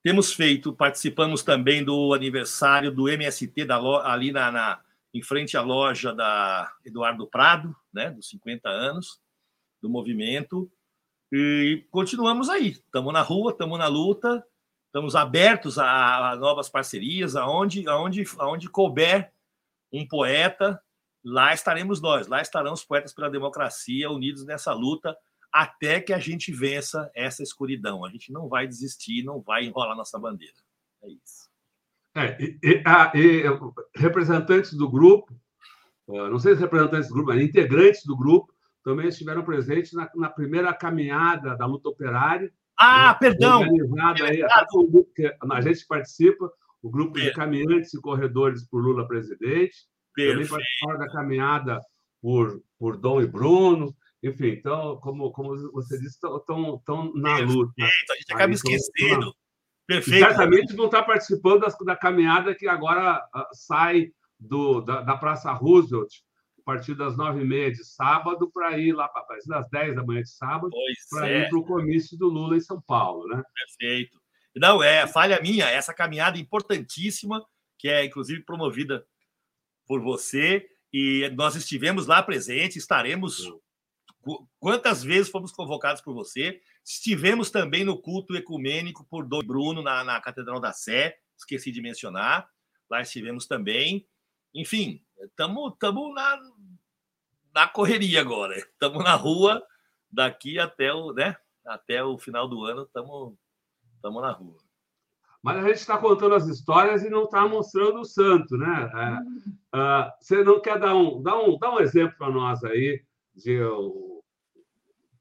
Temos 0.03 0.34
feito, 0.34 0.74
participamos 0.74 1.43
também 1.43 1.84
do 1.84 2.13
aniversário 2.13 2.91
do 2.91 3.08
MST 3.08 3.65
da, 3.65 3.77
ali 4.12 4.31
na, 4.31 4.51
na, 4.51 4.81
em 5.13 5.22
frente 5.22 5.55
à 5.55 5.62
loja 5.62 6.12
da 6.13 6.74
Eduardo 6.84 7.27
Prado, 7.27 7.75
né, 7.93 8.10
dos 8.10 8.27
50 8.29 8.67
anos 8.67 9.20
do 9.79 9.88
movimento. 9.88 10.72
E 11.31 11.86
continuamos 11.91 12.50
aí. 12.50 12.70
Estamos 12.70 13.13
na 13.13 13.22
rua, 13.22 13.51
estamos 13.51 13.77
na 13.77 13.88
luta, 13.88 14.43
estamos 14.88 15.15
abertos 15.15 15.77
a, 15.77 16.31
a, 16.31 16.36
novas 16.36 16.67
parcerias, 16.67 17.36
aonde, 17.36 17.88
aonde, 17.88 18.24
aonde 18.39 18.70
couber 18.70 19.31
um 19.93 20.08
poeta, 20.08 20.81
lá 21.24 21.53
estaremos 21.53 22.01
nós, 22.01 22.27
lá 22.27 22.41
estarão 22.41 22.74
os 22.74 22.84
poetas 22.84 23.13
pela 23.13 23.29
democracia 23.29 24.10
unidos 24.10 24.46
nessa 24.46 24.74
luta 24.74 25.15
até 25.51 26.00
que 26.00 26.13
a 26.13 26.20
gente 26.20 26.51
vença 26.51 27.12
essa 27.13 27.43
escuridão. 27.43 28.05
A 28.05 28.10
gente 28.10 28.31
não 28.31 28.48
vai 28.48 28.67
desistir, 28.67 29.24
não 29.24 29.41
vai 29.41 29.65
enrolar 29.65 29.96
nossa 29.96 30.17
bandeira. 30.17 30.53
É 31.03 31.10
isso. 31.10 31.50
É, 32.15 32.38
e, 32.41 32.60
e, 32.63 32.84
a, 32.86 33.12
e, 33.15 33.43
representantes 33.96 34.74
do 34.74 34.89
grupo, 34.89 35.34
não 36.08 36.39
sei 36.39 36.55
se 36.55 36.62
representantes 36.62 37.08
do 37.08 37.15
grupo, 37.15 37.29
mas 37.29 37.41
integrantes 37.41 38.05
do 38.05 38.17
grupo, 38.17 38.53
também 38.84 39.08
estiveram 39.08 39.43
presentes 39.43 39.93
na, 39.93 40.10
na 40.15 40.29
primeira 40.29 40.74
caminhada 40.74 41.55
da 41.55 41.65
luta 41.65 41.89
operária. 41.89 42.51
Ah, 42.77 43.10
né, 43.13 43.17
perdão! 43.20 43.62
Organizada 43.62 44.25
aí, 44.25 44.41
a, 44.43 45.62
gente 45.62 45.86
participa, 45.86 46.51
o 46.81 46.89
grupo 46.89 47.20
de 47.20 47.31
caminhantes 47.34 47.93
e 47.93 48.01
corredores 48.01 48.67
por 48.67 48.84
Lula 48.84 49.08
presidente. 49.08 49.75
Perfeito. 50.15 50.34
Também 50.34 50.50
participaram 50.50 51.00
da 51.00 51.08
caminhada 51.08 51.79
por, 52.22 52.62
por 52.77 52.98
Dom 52.98 53.22
e 53.22 53.27
Bruno, 53.27 53.96
enfim, 54.24 54.50
então, 54.50 54.98
como, 54.98 55.32
como 55.32 55.56
você 55.72 55.98
disse, 55.98 56.16
estão 56.16 57.12
na 57.16 57.38
luta. 57.40 57.74
A 57.80 58.16
gente 58.16 58.34
acaba 58.34 58.54
esquecendo. 58.54 59.34
Perfeito. 59.88 60.25
certamente 60.25 60.75
vão 60.75 60.86
estar 60.86 61.04
participando 61.04 61.62
das, 61.62 61.75
da 61.86 61.96
caminhada 61.96 62.56
que 62.56 62.68
agora 62.68 63.18
uh, 63.36 63.46
sai 63.51 64.12
do, 64.40 64.80
da, 64.82 65.01
da, 65.01 65.18
Praça 65.18 65.51
Roosevelt, 65.51 66.10
a 66.60 66.63
partir 66.63 66.96
das 66.96 67.18
nove 67.18 67.42
e 67.42 67.46
meia 67.46 67.72
de 67.72 67.84
sábado, 67.84 68.50
para 68.51 68.78
ir 68.78 68.94
lá 68.94 69.10
para 69.10 69.25
das 69.48 69.70
dez 69.70 69.96
da 69.96 70.04
manhã 70.04 70.22
de 70.22 70.30
sábado, 70.30 70.72
para 71.10 71.30
é. 71.30 71.40
ir 71.40 71.50
para 71.50 71.60
o 71.60 71.66
comício 71.66 72.18
do 72.18 72.30
Lula 72.30 72.56
em 72.56 72.62
São 72.62 72.80
Paulo. 72.82 73.28
Né? 73.28 73.44
Perfeito. 73.54 74.22
Não, 74.56 74.82
é 74.82 75.06
falha 75.08 75.42
minha, 75.42 75.70
essa 75.70 75.94
caminhada 75.94 76.38
importantíssima, 76.38 77.44
que 77.78 77.90
é 77.90 78.06
inclusive 78.06 78.44
promovida 78.44 79.06
por 79.86 80.01
você, 80.01 80.66
e 80.94 81.30
nós 81.36 81.56
estivemos 81.56 82.06
lá 82.06 82.22
presentes, 82.22 82.78
estaremos. 82.78 83.51
Quantas 84.60 85.04
vezes 85.04 85.32
fomos 85.32 85.51
convocados 85.51 86.01
por 86.01 86.13
você? 86.13 86.62
Estivemos 86.86 87.50
também 87.50 87.84
no 87.84 87.98
culto 87.98 88.36
ecumênico 88.36 89.06
por 89.06 89.25
Dom 89.25 89.42
Bruno 89.42 89.82
na, 89.82 90.04
na 90.04 90.22
Catedral 90.22 90.60
da 90.60 90.72
Sé, 90.72 91.18
esqueci 91.38 91.72
de 91.72 91.82
mencionar. 91.82 92.48
Lá 92.90 93.01
estivemos 93.01 93.48
também. 93.48 94.08
Enfim, 94.54 95.04
estamos 95.20 95.74
na, 96.13 96.40
na 97.54 97.68
correria 97.68 98.22
agora. 98.22 98.58
Estamos 98.58 99.04
na 99.04 99.16
rua 99.16 99.63
daqui 100.12 100.60
até 100.60 100.94
o, 100.94 101.13
né, 101.13 101.36
até 101.66 102.04
o 102.04 102.18
final 102.18 102.48
do 102.48 102.63
ano, 102.66 102.84
estamos 102.84 103.38
na 104.22 104.32
rua. 104.32 104.58
Mas 105.42 105.58
a 105.58 105.62
gente 105.62 105.78
está 105.78 105.98
contando 105.98 106.36
as 106.36 106.48
histórias 106.48 107.04
e 107.04 107.10
não 107.10 107.24
está 107.24 107.48
mostrando 107.48 108.01
o 108.01 108.06
santo, 108.06 108.56
né? 108.58 108.92
É, 109.74 109.78
uh, 109.78 110.12
você 110.20 110.44
não 110.44 110.62
quer 110.62 110.78
dar 110.78 110.96
um, 110.96 111.22
dar 111.24 111.40
um, 111.40 111.58
dar 111.58 111.72
um 111.72 111.80
exemplo 111.80 112.16
para 112.18 112.30
nós 112.30 112.63
aí 112.63 113.04
de 113.35 113.61
uh, 113.61 114.23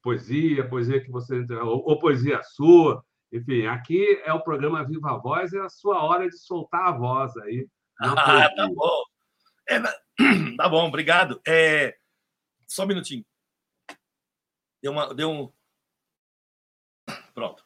poesia, 0.01 0.67
poesia 0.67 1.01
que 1.01 1.11
você 1.11 1.45
ou, 1.53 1.83
ou, 1.85 1.99
poesia 1.99 2.41
sua, 2.43 3.03
enfim, 3.31 3.65
aqui 3.65 4.21
é 4.25 4.33
o 4.33 4.43
programa 4.43 4.83
Viva 4.83 5.11
a 5.11 5.17
Voz, 5.17 5.53
é 5.53 5.59
a 5.59 5.69
sua 5.69 6.03
hora 6.03 6.29
de 6.29 6.37
soltar 6.37 6.87
a 6.87 6.91
voz 6.91 7.35
aí. 7.37 7.67
Ah, 7.99 8.49
tá 8.55 8.67
bom. 8.67 9.03
É, 9.69 9.79
tá 10.57 10.67
bom, 10.67 10.87
obrigado. 10.87 11.41
É, 11.47 11.95
só 12.67 12.83
um 12.83 12.87
minutinho. 12.87 13.25
Deu, 14.81 14.91
uma, 14.91 15.13
deu 15.13 15.29
um. 15.29 15.53
Pronto. 17.33 17.63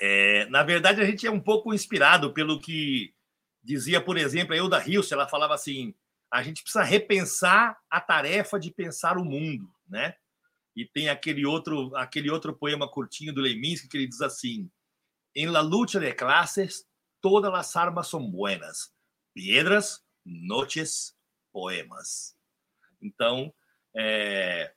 É, 0.00 0.46
na 0.46 0.62
verdade, 0.62 1.00
a 1.00 1.04
gente 1.04 1.26
é 1.26 1.30
um 1.30 1.40
pouco 1.40 1.72
inspirado 1.72 2.34
pelo 2.34 2.60
que 2.60 3.14
dizia, 3.62 4.00
por 4.00 4.16
exemplo, 4.16 4.52
a 4.52 4.56
Euda 4.56 4.82
Hilst, 4.86 5.12
ela 5.12 5.28
falava 5.28 5.54
assim: 5.54 5.94
a 6.34 6.42
gente 6.42 6.64
precisa 6.64 6.82
repensar 6.82 7.78
a 7.88 8.00
tarefa 8.00 8.58
de 8.58 8.68
pensar 8.68 9.16
o 9.16 9.24
mundo, 9.24 9.72
né? 9.88 10.16
E 10.74 10.84
tem 10.84 11.08
aquele 11.08 11.46
outro, 11.46 11.94
aquele 11.94 12.28
outro 12.28 12.52
poema 12.52 12.90
curtinho 12.90 13.32
do 13.32 13.40
Leminski 13.40 13.86
que 13.86 13.96
ele 13.96 14.08
diz 14.08 14.20
assim: 14.20 14.68
em 15.32 15.46
la 15.46 15.60
lucha 15.60 16.00
de 16.00 16.12
classes, 16.12 16.84
todas 17.20 17.54
as 17.54 17.76
armas 17.76 18.08
são 18.08 18.28
buenas, 18.28 18.92
piedras, 19.32 20.02
noches, 20.24 21.16
poemas. 21.52 22.36
Então, 23.00 23.54
é, 23.96 24.74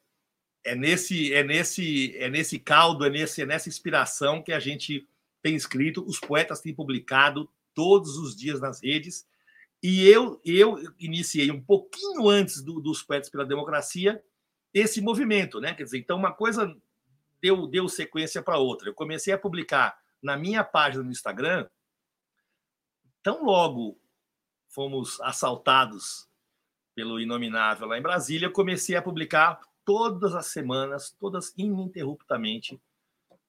é 0.63 0.75
nesse 0.75 1.33
é 1.33 1.43
nesse 1.43 2.15
é 2.17 2.29
nesse 2.29 2.59
caldo, 2.59 3.03
é 3.03 3.09
nesse 3.09 3.41
é 3.41 3.47
nessa 3.47 3.67
inspiração 3.67 4.43
que 4.43 4.53
a 4.53 4.59
gente 4.59 5.07
tem 5.41 5.55
escrito, 5.55 6.05
os 6.05 6.19
poetas 6.19 6.61
têm 6.61 6.75
publicado 6.75 7.49
todos 7.73 8.15
os 8.15 8.35
dias 8.35 8.61
nas 8.61 8.83
redes. 8.83 9.25
E 9.81 10.07
eu 10.07 10.41
eu 10.43 10.77
iniciei 10.99 11.51
um 11.51 11.61
pouquinho 11.61 12.27
antes 12.27 12.61
do, 12.61 12.79
dos 12.79 13.03
poetas 13.03 13.29
pela 13.29 13.45
democracia 13.45 14.23
esse 14.73 15.01
movimento, 15.01 15.59
né? 15.59 15.73
Quer 15.73 15.83
dizer, 15.83 15.97
então 15.99 16.17
uma 16.17 16.33
coisa 16.33 16.75
deu 17.41 17.67
deu 17.67 17.87
sequência 17.87 18.41
para 18.41 18.57
outra. 18.57 18.89
Eu 18.89 18.93
comecei 18.93 19.33
a 19.33 19.37
publicar 19.37 19.97
na 20.21 20.35
minha 20.35 20.63
página 20.63 21.03
no 21.03 21.11
Instagram. 21.11 21.67
Tão 23.21 23.43
logo 23.43 23.99
fomos 24.67 25.19
assaltados 25.21 26.27
pelo 26.93 27.19
Inominável 27.19 27.87
lá 27.87 27.97
em 27.97 28.01
Brasília, 28.01 28.47
eu 28.47 28.51
comecei 28.51 28.95
a 28.95 29.01
publicar 29.01 29.59
todas 29.85 30.33
as 30.33 30.47
semanas, 30.47 31.15
todas 31.19 31.53
ininterruptamente, 31.57 32.79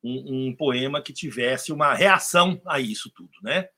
um, 0.05 0.49
um 0.49 0.55
poema 0.55 1.03
que 1.03 1.13
tivesse 1.13 1.73
uma 1.73 1.95
reação 1.95 2.61
a 2.67 2.79
isso 2.79 3.11
tudo, 3.11 3.33
né? 3.43 3.69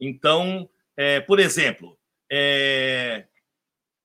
Então, 0.00 0.68
é, 1.02 1.18
por 1.18 1.40
exemplo, 1.40 1.98
é, 2.30 3.26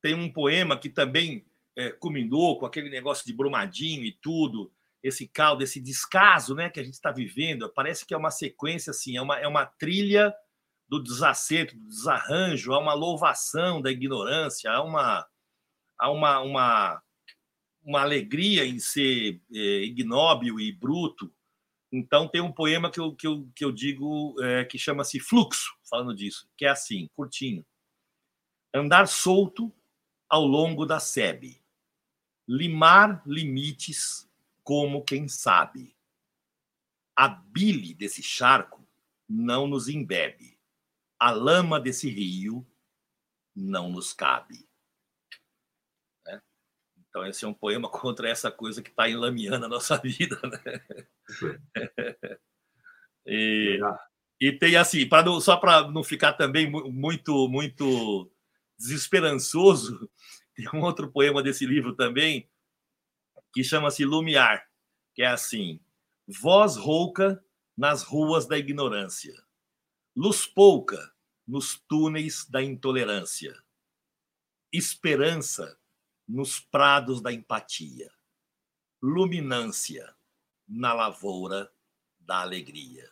tem 0.01 0.15
um 0.15 0.31
poema 0.31 0.79
que 0.79 0.89
também 0.89 1.45
é, 1.75 1.91
culminou 1.91 2.57
com 2.57 2.65
aquele 2.65 2.89
negócio 2.89 3.25
de 3.25 3.33
Brumadinho 3.33 4.05
e 4.05 4.13
tudo, 4.13 4.71
esse 5.03 5.27
caldo, 5.27 5.61
esse 5.61 5.81
descaso 5.81 6.55
né, 6.55 6.69
que 6.69 6.79
a 6.79 6.83
gente 6.83 6.93
está 6.93 7.11
vivendo. 7.11 7.69
Parece 7.75 8.05
que 8.05 8.13
é 8.13 8.17
uma 8.17 8.31
sequência, 8.31 8.91
assim, 8.91 9.17
é 9.17 9.21
uma, 9.21 9.37
é 9.37 9.45
uma 9.45 9.65
trilha 9.65 10.33
do 10.87 11.03
desacerto, 11.03 11.75
do 11.75 11.85
desarranjo, 11.85 12.71
há 12.71 12.79
uma 12.79 12.93
louvação 12.93 13.81
da 13.81 13.91
ignorância, 13.91 14.71
há 14.71 14.81
uma, 14.81 15.27
há 15.99 16.09
uma, 16.09 16.39
uma 16.39 17.01
uma 17.83 18.01
alegria 18.01 18.65
em 18.65 18.79
ser 18.79 19.41
é, 19.53 19.83
ignóbil 19.83 20.59
e 20.61 20.71
bruto. 20.71 21.31
Então, 21.97 22.27
tem 22.27 22.41
um 22.41 22.51
poema 22.51 22.91
que 22.91 22.99
eu, 22.99 23.15
que 23.15 23.25
eu, 23.25 23.49
que 23.55 23.63
eu 23.63 23.71
digo 23.71 24.35
é, 24.43 24.65
que 24.65 24.77
chama-se 24.77 25.17
Fluxo, 25.17 25.73
falando 25.89 26.13
disso, 26.13 26.45
que 26.57 26.65
é 26.65 26.69
assim, 26.69 27.07
curtinho. 27.15 27.65
Andar 28.73 29.07
solto 29.07 29.73
ao 30.27 30.45
longo 30.45 30.85
da 30.85 30.99
sebe, 30.99 31.63
limar 32.45 33.23
limites 33.25 34.29
como 34.61 35.05
quem 35.05 35.29
sabe. 35.29 35.95
A 37.15 37.29
bile 37.29 37.93
desse 37.93 38.21
charco 38.21 38.85
não 39.25 39.65
nos 39.65 39.87
embebe, 39.87 40.59
a 41.17 41.31
lama 41.31 41.79
desse 41.79 42.09
rio 42.09 42.67
não 43.55 43.89
nos 43.89 44.11
cabe. 44.11 44.64
Então, 47.15 47.25
esse 47.25 47.45
é 47.45 47.47
um 47.47 47.53
poema 47.53 47.87
contra 47.87 48.27
essa 48.27 48.51
coisa 48.51 48.81
que 48.81 48.89
está 48.89 49.09
enlameando 49.09 49.65
a 49.65 49.69
nossa 49.69 49.95
vida. 50.03 50.37
Né? 50.43 51.07
e, 53.25 53.79
e 54.41 54.51
tem 54.51 54.75
assim, 54.75 55.07
só 55.41 55.55
para 55.55 55.89
não 55.89 56.03
ficar 56.03 56.33
também 56.33 56.69
muito, 56.69 57.47
muito 57.47 58.29
desesperançoso, 58.77 60.09
tem 60.53 60.67
um 60.73 60.81
outro 60.81 61.09
poema 61.09 61.41
desse 61.41 61.65
livro 61.65 61.95
também, 61.95 62.49
que 63.53 63.63
chama-se 63.63 64.03
Lumiar, 64.03 64.67
que 65.13 65.21
é 65.21 65.27
assim: 65.27 65.79
voz 66.27 66.75
rouca 66.75 67.41
nas 67.77 68.03
ruas 68.03 68.45
da 68.45 68.57
ignorância, 68.57 69.33
luz 70.13 70.45
pouca 70.45 71.13
nos 71.47 71.79
túneis 71.87 72.45
da 72.49 72.61
intolerância, 72.61 73.55
esperança 74.73 75.77
nos 76.27 76.59
prados 76.59 77.21
da 77.21 77.31
empatia, 77.31 78.09
luminância 79.01 80.13
na 80.67 80.93
lavoura 80.93 81.71
da 82.19 82.41
alegria. 82.41 83.09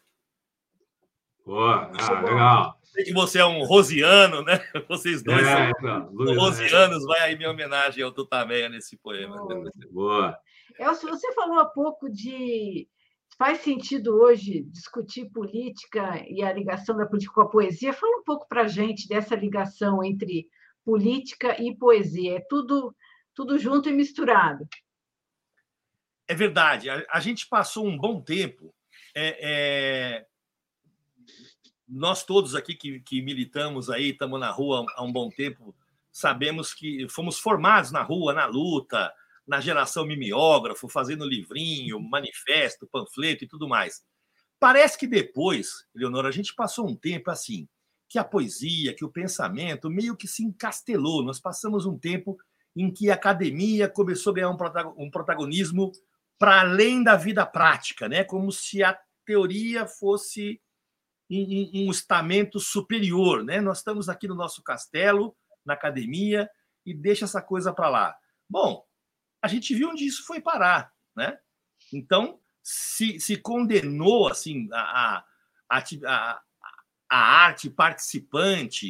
Boa, 1.45 1.91
ah, 1.99 2.21
legal. 2.21 2.79
Sei 2.83 3.03
que 3.03 3.13
você 3.13 3.39
é 3.39 3.45
um 3.45 3.63
rosiano, 3.65 4.43
né? 4.43 4.59
Vocês 4.87 5.21
dois 5.21 5.45
é, 5.45 5.71
são 5.81 6.09
então, 6.09 6.35
rosianos. 6.35 7.03
Vai 7.05 7.19
aí 7.19 7.35
minha 7.35 7.51
homenagem 7.51 8.01
ao 8.03 8.13
Tutameia 8.13 8.69
nesse 8.69 8.95
poema. 8.95 9.35
Boa. 9.91 10.37
Elcio, 10.79 11.09
você 11.09 11.33
falou 11.33 11.59
há 11.59 11.65
pouco 11.65 12.09
de 12.09 12.87
faz 13.37 13.59
sentido 13.59 14.15
hoje 14.15 14.63
discutir 14.63 15.29
política 15.31 16.23
e 16.27 16.43
a 16.43 16.53
ligação 16.53 16.95
da 16.95 17.05
política 17.05 17.33
com 17.33 17.41
a 17.41 17.49
poesia. 17.49 17.91
Fala 17.91 18.19
um 18.19 18.23
pouco 18.23 18.47
para 18.47 18.61
a 18.61 18.67
gente 18.67 19.07
dessa 19.07 19.35
ligação 19.35 20.03
entre 20.03 20.47
política 20.85 21.61
e 21.61 21.75
poesia. 21.75 22.37
É 22.37 22.45
tudo 22.47 22.95
tudo 23.33 23.57
junto 23.57 23.89
e 23.89 23.93
misturado. 23.93 24.67
É 26.27 26.33
verdade. 26.33 26.89
A, 26.89 27.05
a 27.09 27.19
gente 27.19 27.47
passou 27.47 27.85
um 27.87 27.97
bom 27.97 28.21
tempo. 28.21 28.73
É, 29.15 29.37
é... 29.41 30.25
Nós 31.87 32.23
todos 32.23 32.55
aqui 32.55 32.75
que, 32.75 32.99
que 33.01 33.21
militamos 33.21 33.89
aí, 33.89 34.11
estamos 34.11 34.39
na 34.39 34.49
rua 34.49 34.85
há 34.95 35.03
um 35.03 35.11
bom 35.11 35.29
tempo, 35.29 35.75
sabemos 36.11 36.73
que 36.73 37.07
fomos 37.09 37.37
formados 37.37 37.91
na 37.91 38.01
rua, 38.01 38.33
na 38.33 38.45
luta, 38.45 39.13
na 39.45 39.59
geração 39.59 40.05
mimeógrafo, 40.05 40.87
fazendo 40.87 41.25
livrinho, 41.25 41.99
manifesto, 41.99 42.87
panfleto 42.87 43.43
e 43.43 43.47
tudo 43.47 43.67
mais. 43.67 44.01
Parece 44.59 44.97
que 44.97 45.05
depois, 45.05 45.85
Leonora, 45.93 46.29
a 46.29 46.31
gente 46.31 46.55
passou 46.55 46.87
um 46.87 46.95
tempo 46.95 47.29
assim, 47.29 47.67
que 48.07 48.17
a 48.17 48.23
poesia, 48.23 48.93
que 48.93 49.03
o 49.03 49.11
pensamento 49.11 49.89
meio 49.89 50.15
que 50.15 50.27
se 50.27 50.43
encastelou. 50.43 51.23
Nós 51.23 51.39
passamos 51.39 51.85
um 51.85 51.97
tempo 51.97 52.37
em 52.75 52.91
que 52.91 53.09
a 53.09 53.13
academia 53.13 53.87
começou 53.87 54.31
a 54.31 54.35
ganhar 54.35 54.49
um 54.97 55.09
protagonismo 55.09 55.91
para 56.39 56.61
além 56.61 57.03
da 57.03 57.15
vida 57.15 57.45
prática, 57.45 58.09
né? 58.09 58.23
como 58.23 58.51
se 58.51 58.83
a 58.83 58.97
teoria 59.25 59.87
fosse 59.87 60.61
um, 61.29 61.89
estamento 61.89 62.59
superior. 62.59 63.43
Né? 63.43 63.61
Nós 63.61 63.77
estamos 63.79 64.09
aqui 64.09 64.27
no 64.27 64.35
nosso 64.35 64.61
castelo, 64.63 65.35
na 65.65 65.73
academia, 65.73 66.49
e 66.85 66.93
deixa 66.93 67.25
essa 67.25 67.41
coisa 67.41 67.71
para 67.71 67.89
lá. 67.89 68.15
Bom, 68.49 68.85
a 69.41 69.47
gente 69.47 69.73
viu 69.73 69.89
onde 69.89 70.05
isso 70.05 70.25
foi 70.25 70.41
parar. 70.41 70.91
Né? 71.15 71.37
Então, 71.93 72.39
se, 72.61 73.19
se 73.19 73.37
condenou 73.37 74.27
assim 74.27 74.67
a, 74.73 74.79
a, 74.79 75.25
a, 75.69 75.83
a, 76.05 76.41
a 77.09 77.17
arte 77.17 77.69
participante, 77.69 78.89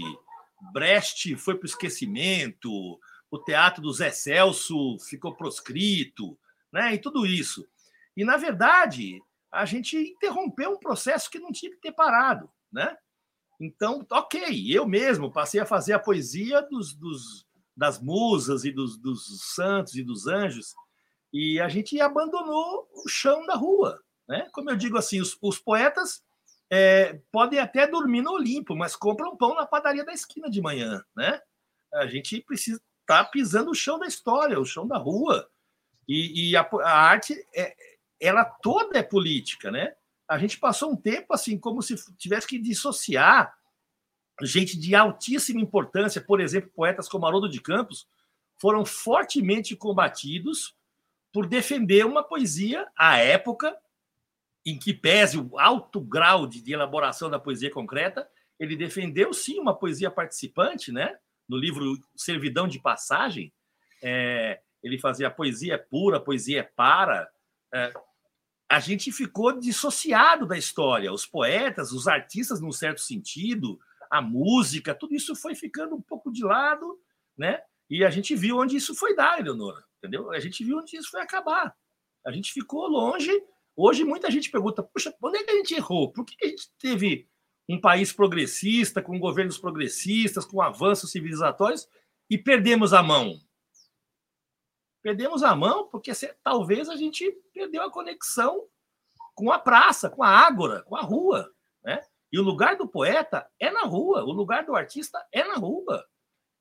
Brecht 0.72 1.36
foi 1.36 1.56
para 1.56 1.66
o 1.66 1.70
esquecimento, 1.70 3.00
o 3.34 3.40
teatro 3.40 3.82
do 3.82 3.92
Zé 3.92 4.12
Celso 4.12 5.00
ficou 5.00 5.36
proscrito, 5.36 6.38
né? 6.72 6.94
e 6.94 7.00
tudo 7.00 7.26
isso. 7.26 7.68
E, 8.16 8.24
na 8.24 8.38
verdade, 8.38 9.20
a 9.52 9.66
gente 9.66 9.98
interrompeu 9.98 10.70
um 10.70 10.80
processo 10.80 11.32
que 11.32 11.40
não 11.40 11.52
tinha 11.52 11.72
que 11.72 11.82
ter 11.82 11.94
parado. 11.94 12.48
Né? 12.72 12.96
Então, 13.60 14.06
ok, 14.12 14.68
eu 14.70 14.88
mesmo 14.88 15.32
passei 15.32 15.60
a 15.60 15.66
fazer 15.66 15.94
a 15.94 16.00
poesia 16.00 16.62
dos, 16.62 16.94
dos 16.94 17.48
das 17.76 18.00
musas 18.00 18.66
e 18.66 18.72
dos, 18.72 19.00
dos, 19.00 19.42
santos 19.56 19.96
e 19.96 20.04
dos 20.04 20.28
anjos, 20.28 20.76
e 21.34 21.60
a 21.60 21.68
gente 21.68 22.00
abandonou 22.00 22.88
o 23.04 23.10
chão 23.10 23.48
da 23.48 23.56
rua. 23.56 24.00
Né? 24.30 24.48
Como 24.52 24.70
eu 24.70 24.76
digo 24.76 24.96
assim, 24.96 25.20
os, 25.20 25.36
os 25.42 25.58
poetas 25.58 26.24
é, 26.70 27.20
podem 27.32 27.58
até 27.58 27.88
dormir 27.88 28.22
no 28.22 28.34
Olimpo, 28.34 28.76
mas 28.76 28.96
compram 28.96 29.36
pão 29.36 29.56
na 29.56 29.66
padaria 29.66 30.06
da 30.06 30.14
esquina 30.14 30.52
de 30.52 30.62
manhã. 30.62 31.04
Né? 31.16 31.42
A 31.96 32.06
gente 32.06 32.40
precisa 32.42 32.80
estar 33.04 33.24
tá 33.24 33.30
pisando 33.30 33.72
o 33.72 33.76
chão 33.76 34.00
da 34.00 34.08
história, 34.08 34.60
o 34.60 34.66
chão 34.66 34.88
da 34.88 34.98
rua. 34.98 35.50
E, 36.08 36.50
e 36.50 36.58
a, 36.58 36.68
a, 36.84 36.92
arte, 36.92 37.36
é, 37.56 37.76
ela 38.20 38.44
toda 38.44 38.98
é 38.98 39.04
política. 39.04 39.70
Né? 39.70 39.94
A 40.28 40.38
gente 40.38 40.58
passou 40.58 40.92
um 40.92 40.96
tempo 40.96 41.34
assim, 41.34 41.58
como 41.58 41.82
se 41.82 41.96
tivesse 42.16 42.48
que 42.48 42.60
dissociar 42.60 43.56
gente 44.42 44.78
de 44.80 44.96
altíssima 44.96 45.62
importância, 45.62 46.20
por 46.20 46.42
exemplo, 46.42 46.72
poetas 46.76 47.08
como 47.08 47.26
Haroldo 47.26 47.48
de 47.48 47.62
Campos, 47.62 48.08
foram 48.60 48.86
fortemente 48.86 49.76
combatidos 49.76 50.76
por 51.32 51.48
defender 51.48 52.06
uma 52.06 52.24
poesia 52.24 52.88
à 52.98 53.18
época 53.18 53.78
em 54.66 54.80
que 54.80 54.94
pese 54.94 55.38
o 55.38 55.60
alto 55.60 56.00
grau 56.00 56.48
de, 56.48 56.62
de 56.62 56.74
elaboração 56.74 57.30
da 57.30 57.40
poesia 57.40 57.70
concreta, 57.70 58.28
ele 58.60 58.76
defendeu 58.76 59.34
sim 59.34 59.60
uma 59.60 59.76
poesia 59.76 60.10
participante, 60.10 60.92
né? 60.92 61.18
No 61.54 61.60
livro 61.60 62.00
Servidão 62.16 62.68
de 62.68 62.80
Passagem, 62.80 63.54
é, 64.02 64.60
ele 64.82 64.98
fazia 64.98 65.30
poesia 65.30 65.76
é 65.76 65.78
pura, 65.78 66.20
poesia 66.20 66.62
é 66.62 66.64
para. 66.64 67.30
É, 67.72 67.94
a 68.68 68.80
gente 68.80 69.12
ficou 69.12 69.60
dissociado 69.60 70.48
da 70.48 70.58
história. 70.58 71.14
Os 71.14 71.28
poetas, 71.28 71.92
os 71.92 72.08
artistas, 72.08 72.60
num 72.60 72.72
certo 72.72 73.02
sentido, 73.02 73.80
a 74.10 74.20
música, 74.20 74.96
tudo 74.96 75.14
isso 75.14 75.36
foi 75.36 75.54
ficando 75.54 75.94
um 75.94 76.02
pouco 76.02 76.32
de 76.32 76.44
lado, 76.44 77.00
né? 77.38 77.62
E 77.88 78.04
a 78.04 78.10
gente 78.10 78.36
viu 78.36 78.58
onde 78.58 78.76
isso 78.76 78.96
foi 78.96 79.16
dar, 79.16 79.40
Eleonora, 79.40 79.84
entendeu? 80.00 80.32
A 80.32 80.40
gente 80.40 80.64
viu 80.64 80.80
onde 80.80 80.98
isso 80.98 81.12
foi 81.12 81.22
acabar. 81.22 81.76
A 82.26 82.32
gente 82.32 82.52
ficou 82.52 82.88
longe. 82.88 83.32
Hoje 83.76 84.04
muita 84.04 84.32
gente 84.32 84.50
pergunta: 84.50 84.82
puxa, 84.82 85.14
onde 85.22 85.38
é 85.38 85.44
que 85.44 85.52
a 85.52 85.56
gente 85.56 85.76
errou? 85.76 86.12
Por 86.12 86.26
que 86.26 86.36
a 86.44 86.48
gente 86.48 86.72
teve 86.80 87.30
um 87.70 87.80
país 87.80 88.12
progressista, 88.12 89.02
com 89.02 89.20
governos 89.20 89.58
progressistas, 89.58 90.46
com 90.46 90.62
avanços 90.62 91.12
civilizatórios 91.12 91.88
e 92.30 92.38
perdemos 92.38 92.94
a 92.94 93.02
mão? 93.02 93.40
Perdemos 95.02 95.44
a 95.44 95.56
mão 95.56 95.88
porque 95.90 96.14
se, 96.14 96.34
talvez 96.44 96.90
a 96.90 96.96
gente 96.96 97.30
perdeu 97.54 97.84
a 97.84 97.92
conexão 97.92 98.68
com 99.36 99.52
a 99.52 99.60
praça, 99.60 100.10
com 100.10 100.24
a 100.24 100.30
ágora, 100.30 100.84
com 100.84 100.96
a 100.96 101.02
rua, 101.02 101.52
né? 101.84 102.02
E 102.32 102.40
o 102.40 102.44
lugar 102.44 102.76
do 102.76 102.88
poeta 102.88 103.48
é 103.60 103.70
na 103.70 103.84
rua, 103.84 104.24
o 104.24 104.32
lugar 104.32 104.66
do 104.66 104.76
artista 104.76 105.24
é 105.32 105.44
na 105.44 105.56
rua. 105.56 106.04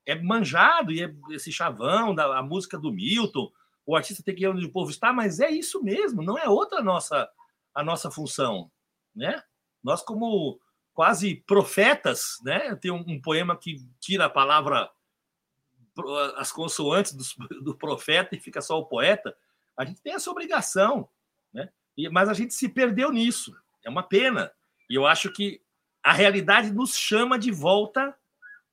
É 0.05 0.15
manjado, 0.15 0.93
e 0.93 1.03
é 1.03 1.15
esse 1.31 1.51
chavão 1.53 2.15
da 2.15 2.43
música 2.43 2.77
do 2.77 2.93
Milton, 2.93 3.51
o 3.87 3.97
artista 3.97 4.23
tem 4.23 4.35
que 4.35 4.45
ir 4.45 4.49
onde 4.49 4.67
o 4.67 4.73
povo 4.73 4.91
está, 4.91 5.13
mas 5.13 5.41
é 5.41 5.51
isso 5.51 5.83
mesmo, 5.83 6.23
não 6.23 6.39
é 6.39 6.49
outra 6.49 6.81
a 6.81 6.83
nossa, 6.83 7.29
a 7.75 7.83
nossa 7.83 8.11
função. 8.11 8.71
Né? 9.15 9.43
Nós, 9.83 10.03
como 10.03 10.61
quase 10.95 11.37
profetas, 11.47 12.39
né? 12.45 12.75
tem 12.77 12.91
um, 12.91 13.05
um 13.07 13.21
poema 13.21 13.57
que 13.57 13.77
tira 14.01 14.27
a 14.27 14.31
palavra, 14.31 14.91
as 16.37 16.53
consoantes 16.53 17.13
do, 17.13 17.25
do 17.63 17.75
profeta 17.75 18.35
e 18.35 18.41
fica 18.41 18.61
só 18.61 18.79
o 18.79 18.87
poeta. 18.87 19.37
A 19.77 19.85
gente 19.85 20.03
tem 20.03 20.15
essa 20.15 20.31
obrigação, 20.31 21.09
né? 21.53 21.69
E, 21.97 22.09
mas 22.09 22.29
a 22.29 22.35
gente 22.35 22.55
se 22.55 22.69
perdeu 22.69 23.11
nisso. 23.11 23.55
É 23.85 23.91
uma 23.91 24.03
pena. 24.03 24.53
E 24.89 24.95
eu 24.95 25.07
acho 25.07 25.31
que 25.33 25.61
a 26.03 26.13
realidade 26.13 26.73
nos 26.73 26.97
chama 26.97 27.39
de 27.39 27.51
volta 27.51 28.15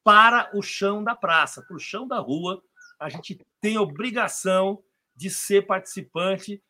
para 0.04 0.50
o 0.54 0.62
chão 0.62 1.04
da 1.04 1.16
praça, 1.16 1.62
para 1.62 1.76
o 1.76 1.80
chão 1.80 2.08
da 2.08 2.20
rua. 2.20 2.64
A 3.00 3.10
gente 3.10 3.40
tem 3.62 3.78
obrigação 3.78 4.84
de 5.16 5.30
ser 5.30 5.66
participante 5.66 6.62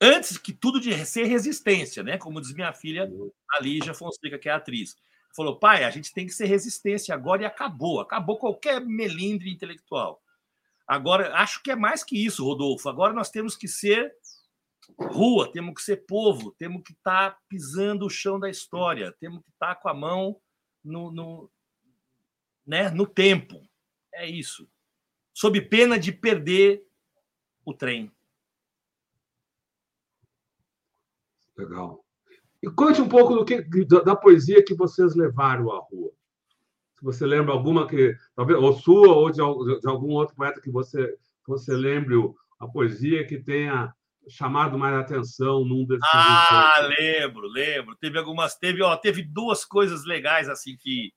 antes 0.00 0.38
que 0.38 0.52
tudo 0.52 0.80
de 0.80 1.04
ser 1.04 1.24
resistência, 1.24 2.02
né? 2.02 2.18
Como 2.18 2.40
diz 2.40 2.52
minha 2.52 2.72
filha, 2.72 3.10
a 3.52 3.60
Lígia 3.60 3.94
Fonseca, 3.94 4.38
que 4.38 4.48
é 4.48 4.52
atriz. 4.52 4.96
Falou, 5.34 5.58
pai, 5.58 5.84
a 5.84 5.90
gente 5.90 6.12
tem 6.12 6.26
que 6.26 6.32
ser 6.32 6.46
resistência 6.46 7.14
agora 7.14 7.42
e 7.42 7.46
acabou. 7.46 8.00
Acabou 8.00 8.38
qualquer 8.38 8.80
melindre 8.84 9.50
intelectual. 9.50 10.22
Agora, 10.86 11.34
acho 11.34 11.62
que 11.62 11.70
é 11.70 11.76
mais 11.76 12.04
que 12.04 12.24
isso, 12.24 12.44
Rodolfo. 12.44 12.88
Agora 12.88 13.12
nós 13.12 13.28
temos 13.28 13.56
que 13.56 13.68
ser 13.68 14.14
rua, 14.98 15.50
temos 15.52 15.74
que 15.74 15.82
ser 15.82 16.06
povo, 16.06 16.52
temos 16.52 16.82
que 16.82 16.92
estar 16.92 17.32
tá 17.32 17.38
pisando 17.48 18.06
o 18.06 18.10
chão 18.10 18.38
da 18.38 18.48
história, 18.48 19.12
temos 19.18 19.42
que 19.42 19.50
estar 19.50 19.74
tá 19.74 19.80
com 19.80 19.88
a 19.88 19.94
mão 19.94 20.40
no, 20.84 21.10
no, 21.10 21.50
né, 22.64 22.88
no 22.90 23.06
tempo. 23.06 23.60
É 24.14 24.26
isso. 24.26 24.68
Sob 25.34 25.60
pena 25.60 25.98
de 25.98 26.12
perder 26.12 26.82
o 27.64 27.74
trem. 27.74 28.10
Legal. 31.56 32.04
E 32.62 32.70
conte 32.70 33.00
um 33.00 33.08
pouco 33.08 33.34
do 33.34 33.44
que 33.44 33.62
da 34.04 34.16
poesia 34.16 34.64
que 34.64 34.74
vocês 34.74 35.14
levaram 35.14 35.70
à 35.70 35.78
rua. 35.78 36.10
Se 36.94 37.04
você 37.04 37.26
lembra 37.26 37.52
alguma 37.52 37.86
que 37.86 38.14
talvez 38.34 38.58
ou 38.58 38.72
sua 38.72 39.08
ou 39.08 39.30
de, 39.30 39.36
de 39.80 39.88
algum 39.88 40.12
outro 40.12 40.34
poeta 40.34 40.60
que 40.60 40.70
você 40.70 41.16
você 41.46 41.74
lembre 41.74 42.16
a 42.58 42.66
poesia 42.66 43.26
que 43.26 43.38
tenha 43.38 43.94
chamado 44.28 44.76
mais 44.76 44.96
atenção 44.96 45.64
num 45.64 45.84
desses 45.84 46.02
Ah, 46.12 46.88
lembro, 46.98 47.46
lembro. 47.46 47.94
Teve 47.96 48.18
algumas, 48.18 48.56
teve, 48.56 48.82
ó, 48.82 48.96
teve 48.96 49.22
duas 49.22 49.64
coisas 49.64 50.04
legais 50.04 50.48
assim 50.48 50.76
que 50.76 51.12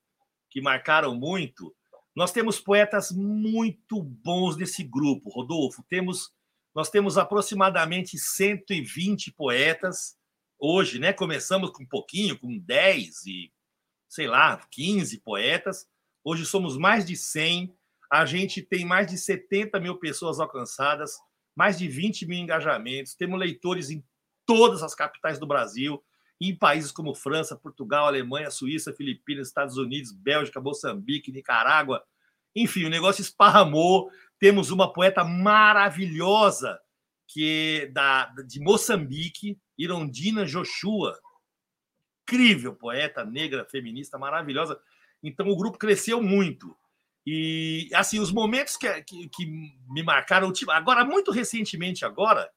que 0.49 0.62
marcaram 0.62 1.15
muito. 1.15 1.73
Nós 2.15 2.32
temos 2.32 2.60
poetas 2.60 3.12
muito 3.12 4.02
bons 4.02 4.58
nesse 4.58 4.84
grupo, 4.84 5.30
Rodolfo. 5.30 5.84
Temos 5.88 6.32
nós 6.75 6.89
temos 6.89 7.17
aproximadamente 7.17 8.17
120 8.17 9.32
poetas 9.34 10.15
hoje, 10.60 11.00
né? 11.00 11.13
Começamos 11.13 11.72
com 11.72 11.84
um 11.84 11.88
pouquinho, 11.88 12.38
com 12.38 12.58
10 12.58 13.26
e 13.26 13.52
sei 14.08 14.28
lá, 14.28 14.58
15 14.72 15.19
poetas. 15.19 15.88
Hoje 16.24 16.45
somos 16.45 16.78
mais 16.78 17.06
de 17.06 17.15
100. 17.15 17.74
A 18.12 18.26
gente 18.26 18.62
tem 18.62 18.86
mais 18.86 19.08
de 19.08 19.17
70 19.17 19.80
mil 19.80 19.98
pessoas 19.98 20.39
alcançadas 20.39 21.17
mais 21.60 21.78
de 21.78 21.89
20 21.89 22.26
mil 22.26 22.39
engajamentos, 22.39 23.15
temos 23.15 23.38
leitores 23.38 23.89
em 23.89 24.02
todas 24.45 24.82
as 24.82 24.95
capitais 24.95 25.38
do 25.38 25.45
Brasil, 25.45 26.02
em 26.39 26.56
países 26.56 26.89
como 26.89 27.13
França, 27.13 27.54
Portugal, 27.54 28.08
Alemanha, 28.08 28.50
Suíça, 28.50 28.93
Filipinas, 28.93 29.48
Estados 29.48 29.76
Unidos, 29.76 30.13
Bélgica, 30.13 30.62
Moçambique, 30.62 31.34
Nicarágua. 31.34 32.02
Enfim, 32.56 32.86
o 32.86 32.89
negócio 32.89 33.22
esparramou. 33.22 34.10
Temos 34.39 34.72
uma 34.72 34.93
poeta 34.93 35.26
maravilhosa 35.26 36.80
que 37.30 37.89
da, 37.94 38.26
de 38.48 38.60
Moçambique, 38.60 39.58
Irondina 39.78 40.46
Joshua. 40.46 41.18
Incrível 42.24 42.76
poeta 42.76 43.24
negra, 43.24 43.65
feminista, 43.65 44.18
maravilhosa. 44.18 44.80
Então 45.24 45.48
o 45.48 45.56
grupo 45.56 45.78
cresceu 45.78 46.22
muito. 46.22 46.76
E, 47.26 47.89
assim, 47.94 48.20
os 48.20 48.32
momentos 48.32 48.76
que, 48.76 49.02
que, 49.04 49.30
que 49.30 49.46
me 49.88 50.02
marcaram, 50.04 50.52
agora, 50.70 51.06
muito 51.06 51.32
recentemente, 51.32 52.04
agora, 52.04 52.50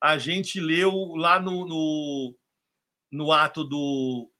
a 0.00 0.16
gente 0.18 0.60
leu 0.60 1.14
lá 1.16 1.40
no, 1.40 1.66
no, 1.66 2.36
no 3.10 3.32
ato 3.32 3.64
do, 3.64 4.30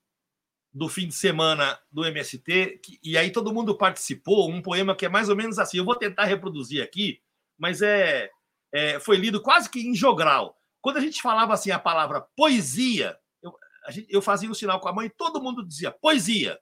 do 0.73 0.87
fim 0.87 1.07
de 1.07 1.15
semana 1.15 1.77
do 1.91 2.05
MST, 2.05 2.79
que, 2.81 2.99
e 3.03 3.17
aí 3.17 3.31
todo 3.31 3.53
mundo 3.53 3.77
participou, 3.77 4.49
um 4.49 4.61
poema 4.61 4.95
que 4.95 5.05
é 5.05 5.09
mais 5.09 5.27
ou 5.27 5.35
menos 5.35 5.59
assim, 5.59 5.77
eu 5.77 5.85
vou 5.85 5.95
tentar 5.95 6.25
reproduzir 6.25 6.81
aqui, 6.81 7.21
mas 7.57 7.81
é, 7.81 8.29
é 8.71 8.99
foi 8.99 9.17
lido 9.17 9.41
quase 9.41 9.69
que 9.69 9.79
em 9.79 9.95
jogral. 9.95 10.57
Quando 10.81 10.97
a 10.97 11.01
gente 11.01 11.21
falava 11.21 11.53
assim 11.53 11.71
a 11.71 11.79
palavra 11.79 12.21
poesia, 12.35 13.17
eu, 13.41 13.53
gente, 13.89 14.07
eu 14.09 14.21
fazia 14.21 14.49
um 14.49 14.53
sinal 14.53 14.79
com 14.79 14.87
a 14.87 14.93
mãe 14.93 15.07
e 15.07 15.09
todo 15.09 15.41
mundo 15.41 15.65
dizia 15.65 15.91
poesia, 15.91 16.59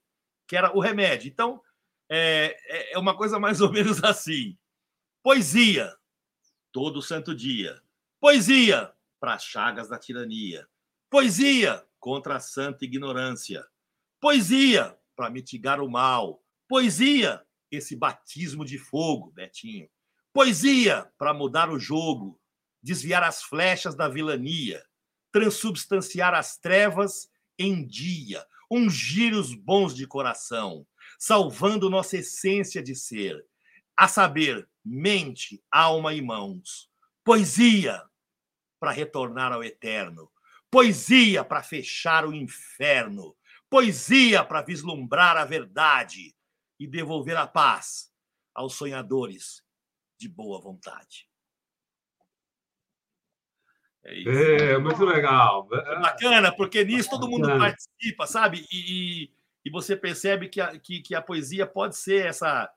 que 0.48 0.56
era 0.56 0.76
o 0.76 0.80
remédio. 0.80 1.30
Então, 1.30 1.62
é, 2.10 2.58
é, 2.68 2.94
é 2.94 2.98
uma 3.00 3.16
coisa 3.16 3.40
mais 3.40 3.62
ou 3.62 3.72
menos 3.72 4.04
assim. 4.04 4.58
Poesia, 5.24 5.94
todo 6.72 7.02
santo 7.02 7.36
dia. 7.36 7.82
Poesia, 8.20 8.94
para 9.20 9.36
as 9.36 9.44
chagas 9.44 9.90
da 9.90 10.00
tirania. 10.00 10.68
Poesia, 11.10 11.86
contra 12.00 12.38
a 12.38 12.40
santa 12.40 12.86
ignorância. 12.86 13.66
Poesia, 14.20 14.98
para 15.16 15.30
mitigar 15.30 15.82
o 15.82 15.90
mal. 15.90 16.44
Poesia, 16.68 17.46
esse 17.72 17.96
batismo 17.96 18.64
de 18.66 18.78
fogo, 18.78 19.32
Betinho. 19.32 19.90
Poesia, 20.38 21.12
para 21.18 21.34
mudar 21.34 21.68
o 21.68 21.80
jogo, 21.80 22.40
desviar 22.80 23.24
as 23.24 23.42
flechas 23.42 23.96
da 23.96 24.08
vilania, 24.08 24.86
transubstanciar 25.32 26.36
as 26.36 26.60
trevas 26.60 27.28
em 27.58 27.84
dia, 27.84 28.46
ungir 28.70 29.34
os 29.34 29.56
bons 29.56 29.96
de 29.96 30.06
coração, 30.06 30.86
salvando 31.18 31.90
nossa 31.90 32.18
essência 32.18 32.84
de 32.84 32.94
ser, 32.94 33.44
a 33.98 34.08
saber, 34.08 34.70
mente, 34.86 35.60
alma 35.72 36.14
e 36.14 36.22
mãos. 36.22 36.88
Poesia 37.24 38.00
para 38.80 38.92
retornar 38.92 39.52
ao 39.52 39.64
eterno, 39.64 40.32
poesia 40.70 41.44
para 41.44 41.64
fechar 41.64 42.28
o 42.28 42.32
inferno, 42.32 43.36
poesia 43.72 44.44
para 44.44 44.62
vislumbrar 44.62 45.36
a 45.36 45.46
verdade 45.46 46.36
e 46.80 46.86
devolver 46.86 47.38
a 47.38 47.48
paz 47.48 48.12
aos 48.54 48.76
sonhadores 48.76 49.66
de 50.18 50.28
boa 50.28 50.60
vontade. 50.60 51.28
É, 54.04 54.20
isso. 54.20 54.30
é 54.30 54.78
muito 54.78 55.04
legal. 55.04 55.68
É 55.72 56.00
bacana, 56.00 56.56
porque 56.56 56.84
nisso 56.84 57.10
todo 57.10 57.28
mundo 57.28 57.48
participa, 57.48 58.26
sabe? 58.26 58.66
E, 58.72 59.30
e 59.66 59.70
você 59.70 59.96
percebe 59.96 60.50
que 60.50 60.62
a, 60.62 60.80
que, 60.80 61.02
que 61.02 61.14
a 61.14 61.22
poesia 61.22 61.66
pode 61.68 61.98
ser 61.98 62.26
essa 62.26 62.70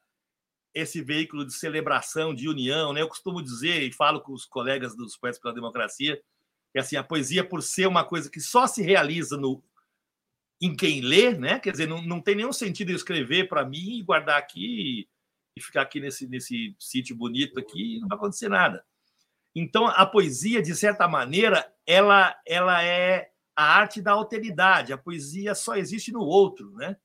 esse 0.72 1.02
veículo 1.02 1.44
de 1.44 1.52
celebração, 1.52 2.32
de 2.32 2.48
união, 2.48 2.92
né? 2.92 3.02
Eu 3.02 3.08
costumo 3.08 3.42
dizer 3.42 3.82
e 3.82 3.92
falo 3.92 4.20
com 4.20 4.32
os 4.32 4.46
colegas 4.46 4.94
dos 4.94 5.16
Poetas 5.16 5.40
pela 5.40 5.52
Democracia 5.52 6.22
que 6.72 6.78
assim 6.78 6.96
a 6.96 7.04
poesia, 7.04 7.44
por 7.44 7.62
ser 7.62 7.86
uma 7.86 8.04
coisa 8.04 8.30
que 8.30 8.40
só 8.40 8.66
se 8.66 8.82
realiza 8.82 9.36
no 9.36 9.62
em 10.62 10.76
quem 10.76 11.00
lê, 11.00 11.32
né? 11.32 11.58
Quer 11.58 11.72
dizer, 11.72 11.88
não, 11.88 12.02
não 12.02 12.20
tem 12.20 12.34
nenhum 12.34 12.52
sentido 12.52 12.90
eu 12.90 12.96
escrever 12.96 13.48
para 13.48 13.64
mim 13.64 13.98
e 13.98 14.02
guardar 14.02 14.38
aqui 14.38 15.08
ficar 15.60 15.82
aqui 15.82 16.00
nesse, 16.00 16.26
nesse 16.26 16.74
sítio 16.78 17.16
bonito 17.16 17.58
aqui 17.58 17.96
e 17.96 18.00
não 18.00 18.08
vai 18.08 18.16
acontecer 18.16 18.48
nada. 18.48 18.84
Então, 19.54 19.86
a 19.86 20.06
poesia, 20.06 20.62
de 20.62 20.74
certa 20.74 21.08
maneira, 21.08 21.72
ela, 21.86 22.36
ela 22.46 22.82
é 22.82 23.30
a 23.56 23.64
arte 23.64 24.00
da 24.00 24.12
alteridade. 24.12 24.92
A 24.92 24.98
poesia 24.98 25.54
só 25.54 25.76
existe 25.76 26.12
no 26.12 26.20
outro, 26.20 26.72
né? 26.76 26.96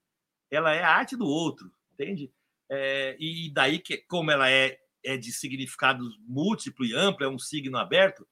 Ela 0.52 0.74
é 0.74 0.84
a 0.84 0.92
arte 0.92 1.16
do 1.16 1.26
outro, 1.26 1.72
entende? 1.94 2.32
É, 2.70 3.16
e 3.20 3.52
daí 3.52 3.80
que, 3.80 3.98
como 3.98 4.32
ela 4.32 4.50
é, 4.50 4.80
é 5.04 5.18
de 5.18 5.32
significado 5.32 6.08
múltiplo 6.20 6.86
e 6.86 6.94
amplo, 6.94 7.26
é 7.26 7.30
um 7.30 7.40
signo 7.40 7.78
aberto, 7.78 8.28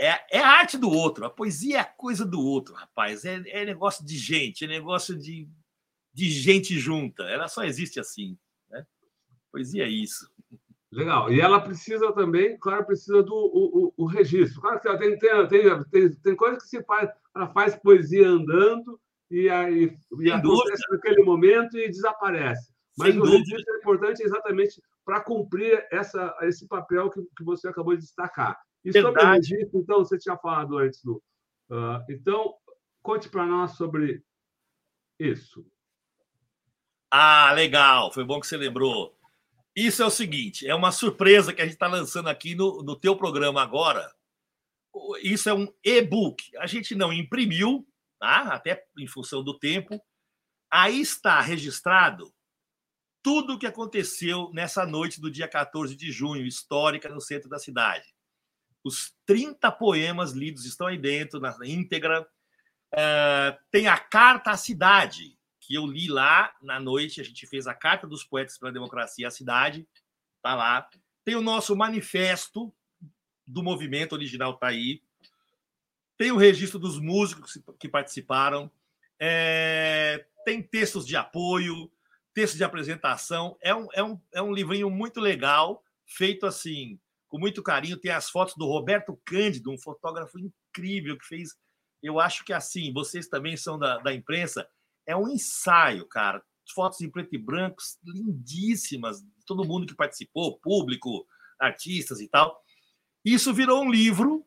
é, 0.00 0.38
é 0.38 0.38
a 0.38 0.48
arte 0.48 0.76
do 0.76 0.90
outro. 0.90 1.24
A 1.24 1.30
poesia 1.30 1.76
é 1.76 1.80
a 1.80 1.84
coisa 1.84 2.24
do 2.24 2.40
outro, 2.40 2.74
rapaz. 2.74 3.24
É, 3.24 3.42
é 3.46 3.64
negócio 3.64 4.04
de 4.04 4.16
gente, 4.16 4.64
é 4.64 4.68
negócio 4.68 5.16
de, 5.16 5.48
de 6.12 6.30
gente 6.30 6.78
junta. 6.78 7.22
Ela 7.24 7.46
só 7.48 7.62
existe 7.62 8.00
assim. 8.00 8.38
Poesia 9.52 9.84
é 9.84 9.88
isso. 9.88 10.28
Legal. 10.90 11.32
E 11.32 11.40
ela 11.40 11.60
precisa 11.60 12.12
também, 12.12 12.58
claro, 12.58 12.84
precisa 12.84 13.22
do 13.22 13.34
o, 13.34 13.86
o, 13.86 13.94
o 14.04 14.06
registro. 14.06 14.60
Claro 14.60 14.80
que 14.80 14.98
tem, 14.98 15.18
tem, 15.18 15.48
tem, 15.48 15.84
tem, 15.84 16.14
tem 16.16 16.36
coisa 16.36 16.56
que 16.58 16.66
se 16.66 16.82
faz, 16.84 17.10
ela 17.34 17.48
faz 17.48 17.76
poesia 17.76 18.28
andando 18.28 19.00
e 19.30 19.48
aí 19.48 19.96
e 20.20 20.30
acontece 20.30 20.82
naquele 20.90 21.22
momento 21.22 21.78
e 21.78 21.88
desaparece. 21.88 22.72
Mas 22.98 23.12
Sem 23.12 23.20
o 23.20 23.24
dúvida. 23.24 23.38
registro 23.38 23.74
é 23.74 23.78
importante 23.78 24.22
exatamente 24.22 24.82
para 25.04 25.20
cumprir 25.20 25.86
essa, 25.90 26.36
esse 26.42 26.66
papel 26.68 27.10
que, 27.10 27.22
que 27.36 27.44
você 27.44 27.68
acabou 27.68 27.94
de 27.94 28.02
destacar. 28.02 28.60
E 28.84 28.90
Verdade. 28.90 29.14
sobre 29.14 29.24
o 29.24 29.32
registro, 29.32 29.80
então, 29.80 29.98
você 29.98 30.18
tinha 30.18 30.36
falado 30.36 30.76
antes, 30.76 31.02
Lu. 31.04 31.22
Uh, 31.70 32.04
então, 32.10 32.54
conte 33.00 33.28
para 33.28 33.46
nós 33.46 33.72
sobre 33.72 34.22
isso. 35.18 35.64
Ah, 37.10 37.52
legal. 37.54 38.12
Foi 38.12 38.24
bom 38.24 38.40
que 38.40 38.46
você 38.46 38.56
lembrou. 38.56 39.14
Isso 39.74 40.02
é 40.02 40.06
o 40.06 40.10
seguinte: 40.10 40.66
é 40.66 40.74
uma 40.74 40.92
surpresa 40.92 41.52
que 41.52 41.60
a 41.60 41.64
gente 41.64 41.74
está 41.74 41.86
lançando 41.86 42.28
aqui 42.28 42.54
no, 42.54 42.82
no 42.82 42.96
teu 42.96 43.16
programa 43.16 43.62
agora. 43.62 44.12
Isso 45.22 45.48
é 45.48 45.54
um 45.54 45.72
e-book. 45.82 46.56
A 46.58 46.66
gente 46.66 46.94
não 46.94 47.12
imprimiu, 47.12 47.86
tá? 48.18 48.42
até 48.54 48.84
em 48.98 49.06
função 49.06 49.42
do 49.42 49.58
tempo. 49.58 50.00
Aí 50.70 51.00
está 51.00 51.40
registrado 51.40 52.32
tudo 53.22 53.54
o 53.54 53.58
que 53.58 53.66
aconteceu 53.66 54.50
nessa 54.52 54.84
noite 54.84 55.20
do 55.20 55.30
dia 55.30 55.46
14 55.46 55.94
de 55.94 56.10
junho, 56.10 56.44
histórica 56.44 57.08
no 57.08 57.20
centro 57.20 57.48
da 57.48 57.58
cidade. 57.58 58.12
Os 58.84 59.14
30 59.26 59.70
poemas 59.72 60.32
lidos 60.32 60.64
estão 60.64 60.88
aí 60.88 60.98
dentro, 60.98 61.38
na 61.38 61.56
íntegra. 61.64 62.26
É, 62.92 63.56
tem 63.70 63.86
a 63.86 63.96
Carta 63.96 64.50
à 64.50 64.56
Cidade, 64.56 65.38
que 65.72 65.78
eu 65.78 65.86
li 65.86 66.06
lá 66.06 66.54
na 66.60 66.78
noite. 66.78 67.22
A 67.22 67.24
gente 67.24 67.46
fez 67.46 67.66
a 67.66 67.72
Carta 67.72 68.06
dos 68.06 68.22
Poetas 68.22 68.58
pela 68.58 68.70
Democracia 68.70 69.28
à 69.28 69.30
Cidade, 69.30 69.88
tá 70.42 70.54
lá. 70.54 70.86
Tem 71.24 71.34
o 71.34 71.40
nosso 71.40 71.74
manifesto 71.74 72.70
do 73.46 73.62
movimento 73.62 74.12
original, 74.12 74.58
tá 74.58 74.66
aí. 74.66 75.02
Tem 76.18 76.30
o 76.30 76.36
registro 76.36 76.78
dos 76.78 77.00
músicos 77.00 77.58
que 77.80 77.88
participaram. 77.88 78.70
É, 79.18 80.26
tem 80.44 80.62
textos 80.62 81.06
de 81.06 81.16
apoio, 81.16 81.90
texto 82.34 82.58
de 82.58 82.64
apresentação. 82.64 83.56
É 83.62 83.74
um, 83.74 83.88
é, 83.94 84.02
um, 84.02 84.20
é 84.30 84.42
um 84.42 84.52
livrinho 84.52 84.90
muito 84.90 85.22
legal, 85.22 85.82
feito 86.04 86.44
assim, 86.44 87.00
com 87.28 87.38
muito 87.38 87.62
carinho. 87.62 87.96
Tem 87.96 88.10
as 88.10 88.28
fotos 88.28 88.56
do 88.56 88.66
Roberto 88.66 89.18
Cândido, 89.24 89.72
um 89.72 89.78
fotógrafo 89.78 90.38
incrível 90.38 91.16
que 91.16 91.24
fez. 91.24 91.56
Eu 92.02 92.20
acho 92.20 92.44
que 92.44 92.52
assim, 92.52 92.92
vocês 92.92 93.26
também 93.26 93.56
são 93.56 93.78
da, 93.78 93.96
da 94.00 94.12
imprensa. 94.12 94.68
É 95.06 95.16
um 95.16 95.28
ensaio, 95.28 96.06
cara. 96.06 96.42
Fotos 96.74 97.00
em 97.00 97.10
preto 97.10 97.34
e 97.34 97.38
branco, 97.38 97.82
lindíssimas, 98.04 99.22
todo 99.46 99.64
mundo 99.64 99.86
que 99.86 99.94
participou, 99.94 100.58
público, 100.58 101.26
artistas 101.60 102.20
e 102.20 102.28
tal. 102.28 102.62
Isso 103.24 103.52
virou 103.52 103.82
um 103.82 103.90
livro 103.90 104.46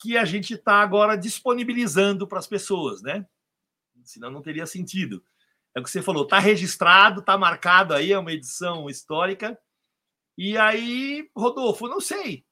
que 0.00 0.16
a 0.16 0.24
gente 0.24 0.54
está 0.54 0.80
agora 0.80 1.16
disponibilizando 1.16 2.26
para 2.26 2.38
as 2.38 2.46
pessoas, 2.46 3.02
né? 3.02 3.26
Senão 4.04 4.30
não 4.30 4.42
teria 4.42 4.66
sentido. 4.66 5.22
É 5.74 5.80
o 5.80 5.84
que 5.84 5.90
você 5.90 6.02
falou, 6.02 6.24
está 6.24 6.38
registrado, 6.38 7.20
está 7.20 7.36
marcado 7.38 7.94
aí, 7.94 8.12
é 8.12 8.18
uma 8.18 8.32
edição 8.32 8.88
histórica. 8.88 9.58
E 10.36 10.56
aí, 10.56 11.30
Rodolfo, 11.36 11.86
não 11.86 12.00
sei. 12.00 12.44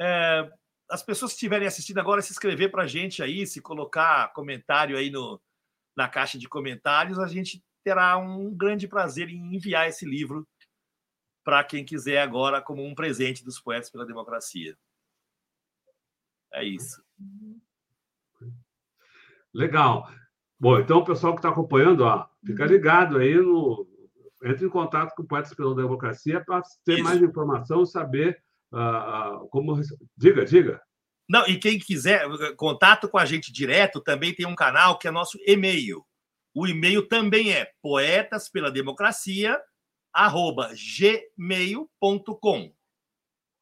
É, 0.00 0.50
as 0.88 1.02
pessoas 1.02 1.32
que 1.32 1.36
estiverem 1.36 1.66
assistindo 1.66 1.98
agora, 1.98 2.22
se 2.22 2.32
inscrever 2.32 2.70
para 2.70 2.84
a 2.84 2.86
gente 2.86 3.22
aí, 3.22 3.46
se 3.46 3.60
colocar 3.60 4.32
comentário 4.32 4.96
aí 4.96 5.10
no, 5.10 5.40
na 5.96 6.08
caixa 6.08 6.38
de 6.38 6.48
comentários, 6.48 7.18
a 7.18 7.26
gente 7.26 7.62
terá 7.84 8.16
um 8.16 8.54
grande 8.54 8.86
prazer 8.88 9.28
em 9.28 9.54
enviar 9.54 9.88
esse 9.88 10.04
livro 10.04 10.46
para 11.44 11.64
quem 11.64 11.84
quiser 11.84 12.20
agora 12.20 12.62
como 12.62 12.84
um 12.84 12.94
presente 12.94 13.44
dos 13.44 13.60
Poetas 13.60 13.90
pela 13.90 14.06
Democracia. 14.06 14.76
É 16.52 16.64
isso. 16.64 17.02
Legal. 19.52 20.08
Bom, 20.58 20.78
então 20.78 20.98
o 20.98 21.04
pessoal 21.04 21.32
que 21.32 21.40
está 21.40 21.48
acompanhando, 21.48 22.04
ó, 22.04 22.26
fica 22.44 22.64
ligado 22.64 23.18
aí 23.18 23.34
no. 23.34 23.88
Entre 24.44 24.66
em 24.66 24.70
contato 24.70 25.14
com 25.14 25.22
o 25.22 25.26
Poetas 25.26 25.54
pela 25.54 25.74
Democracia 25.74 26.44
para 26.44 26.62
ter 26.84 26.94
Isso. 26.94 27.04
mais 27.04 27.22
informação, 27.22 27.84
saber 27.86 28.42
uh, 28.72 29.46
como. 29.48 29.80
Diga, 30.16 30.44
diga. 30.44 30.80
Não, 31.28 31.46
e 31.46 31.58
quem 31.58 31.78
quiser 31.78 32.26
contato 32.56 33.08
com 33.08 33.18
a 33.18 33.24
gente 33.24 33.52
direto, 33.52 34.00
também 34.00 34.34
tem 34.34 34.46
um 34.46 34.54
canal 34.54 34.98
que 34.98 35.08
é 35.08 35.10
nosso 35.10 35.38
e-mail. 35.46 36.04
O 36.54 36.66
e-mail 36.66 37.08
também 37.08 37.52
é 37.52 37.70
poetas 37.80 38.48
pela 38.48 38.70
democracia 38.70 39.58
arroba 40.12 40.70
gmail.com 40.74 42.74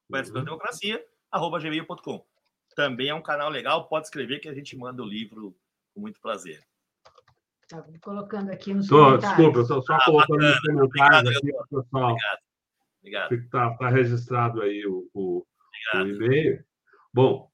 poetas 0.09 0.33
pela 0.33 0.45
democracia 0.45 1.01
arroba 1.31 1.61
gmail.com 1.61 2.27
também 2.75 3.09
é 3.09 3.15
um 3.15 3.23
canal 3.23 3.51
legal, 3.51 3.89
pode 3.89 4.07
escrever 4.07 4.39
que 4.39 4.49
a 4.49 4.55
gente 4.55 4.77
manda 4.77 5.03
o 5.03 5.07
livro 5.07 5.57
com 5.93 6.01
muito 6.01 6.21
prazer. 6.21 6.63
Tá 7.69 7.85
colocando 8.01 8.51
aqui 8.51 8.73
nos 8.73 8.89
tô, 8.89 9.17
Desculpa, 9.17 9.61
estou 9.61 9.83
só 9.83 9.95
ah, 9.95 10.05
colocando 10.05 10.41
nos 10.41 10.61
comentários 10.61 11.37
Obrigado, 11.37 11.59
aqui 11.61 11.67
pessoal. 11.71 12.17
Obrigado. 13.01 13.33
Está 13.33 13.75
tá 13.75 13.89
registrado 13.89 14.63
aí 14.63 14.87
o, 14.87 15.09
o, 15.13 15.47
o 15.95 15.99
e-mail. 15.99 16.65
Bom, 17.13 17.50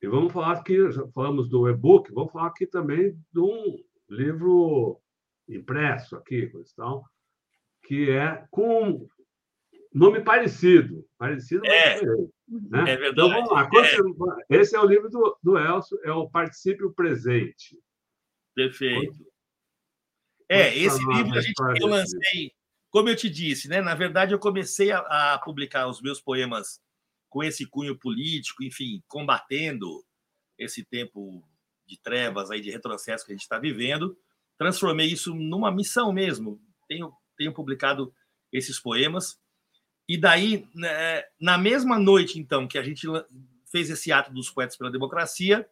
e 0.00 0.06
vamos 0.06 0.32
falar 0.32 0.52
aqui, 0.52 0.90
já 0.92 1.06
falamos 1.08 1.48
do 1.48 1.68
e-book, 1.68 2.12
vamos 2.12 2.32
falar 2.32 2.48
aqui 2.48 2.66
também 2.66 3.18
de 3.32 3.40
um 3.40 3.82
livro 4.08 5.00
impresso 5.48 6.16
aqui, 6.16 6.46
questão, 6.46 7.04
que 7.82 8.10
é 8.10 8.46
com 8.50 9.08
nome 9.92 10.20
parecido. 10.20 11.04
Parecido, 11.18 11.66
é, 11.66 12.00
né? 12.02 12.92
é 12.92 12.96
verdade. 12.96 13.10
Então 13.12 13.28
vamos 13.28 13.50
lá. 13.50 13.68
É. 14.48 14.56
Esse 14.56 14.76
é 14.76 14.80
o 14.80 14.86
livro 14.86 15.10
do, 15.10 15.36
do 15.42 15.58
Elcio, 15.58 15.98
é 16.04 16.12
o 16.12 16.28
Participe 16.28 16.84
o 16.84 16.92
Presente. 16.92 17.76
Perfeito. 18.54 19.16
É, 20.48 20.76
esse 20.76 20.98
livro 20.98 21.36
a 21.36 21.40
gente, 21.40 21.60
eu 21.80 21.86
lancei, 21.88 22.52
como 22.90 23.08
eu 23.08 23.16
te 23.16 23.28
disse, 23.28 23.68
né? 23.68 23.82
Na 23.82 23.94
verdade, 23.94 24.32
eu 24.32 24.38
comecei 24.38 24.90
a, 24.90 24.98
a, 25.34 25.38
publicar 25.38 25.88
os 25.88 26.00
meus 26.00 26.20
poemas 26.20 26.80
com 27.28 27.42
esse 27.42 27.66
cunho 27.66 27.96
político, 27.96 28.62
enfim, 28.62 29.02
combatendo 29.06 30.04
esse 30.58 30.84
tempo 30.84 31.42
de 31.86 31.98
trevas 31.98 32.50
aí 32.50 32.60
de 32.60 32.70
retrocesso 32.70 33.24
que 33.24 33.32
a 33.32 33.34
gente 33.34 33.42
está 33.42 33.58
vivendo. 33.58 34.16
Transformei 34.56 35.06
isso 35.06 35.34
numa 35.34 35.70
missão 35.70 36.12
mesmo. 36.12 36.60
Tenho, 36.88 37.12
tenho 37.36 37.52
publicado 37.52 38.12
esses 38.52 38.78
poemas. 38.80 39.38
E 40.08 40.16
daí, 40.16 40.66
né, 40.74 41.22
na 41.40 41.58
mesma 41.58 41.98
noite, 41.98 42.38
então, 42.38 42.66
que 42.66 42.78
a 42.78 42.82
gente 42.82 43.06
fez 43.70 43.90
esse 43.90 44.10
ato 44.10 44.32
dos 44.32 44.50
poetas 44.50 44.76
pela 44.76 44.90
democracia, 44.90 45.68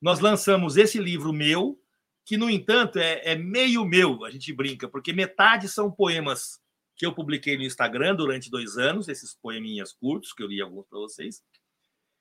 nós 0.00 0.20
lançamos 0.20 0.76
esse 0.76 0.98
livro 0.98 1.32
meu, 1.32 1.78
que, 2.24 2.36
no 2.36 2.48
entanto, 2.48 2.98
é, 2.98 3.32
é 3.32 3.36
meio 3.36 3.84
meu, 3.84 4.24
a 4.24 4.30
gente 4.30 4.52
brinca, 4.52 4.88
porque 4.88 5.12
metade 5.12 5.68
são 5.68 5.90
poemas 5.90 6.61
que 7.02 7.06
eu 7.06 7.12
publiquei 7.12 7.56
no 7.56 7.64
Instagram 7.64 8.14
durante 8.14 8.48
dois 8.48 8.78
anos, 8.78 9.08
esses 9.08 9.34
poeminhas 9.34 9.92
curtos, 9.92 10.32
que 10.32 10.40
eu 10.40 10.46
li 10.46 10.62
alguns 10.62 10.86
para 10.86 11.00
vocês, 11.00 11.42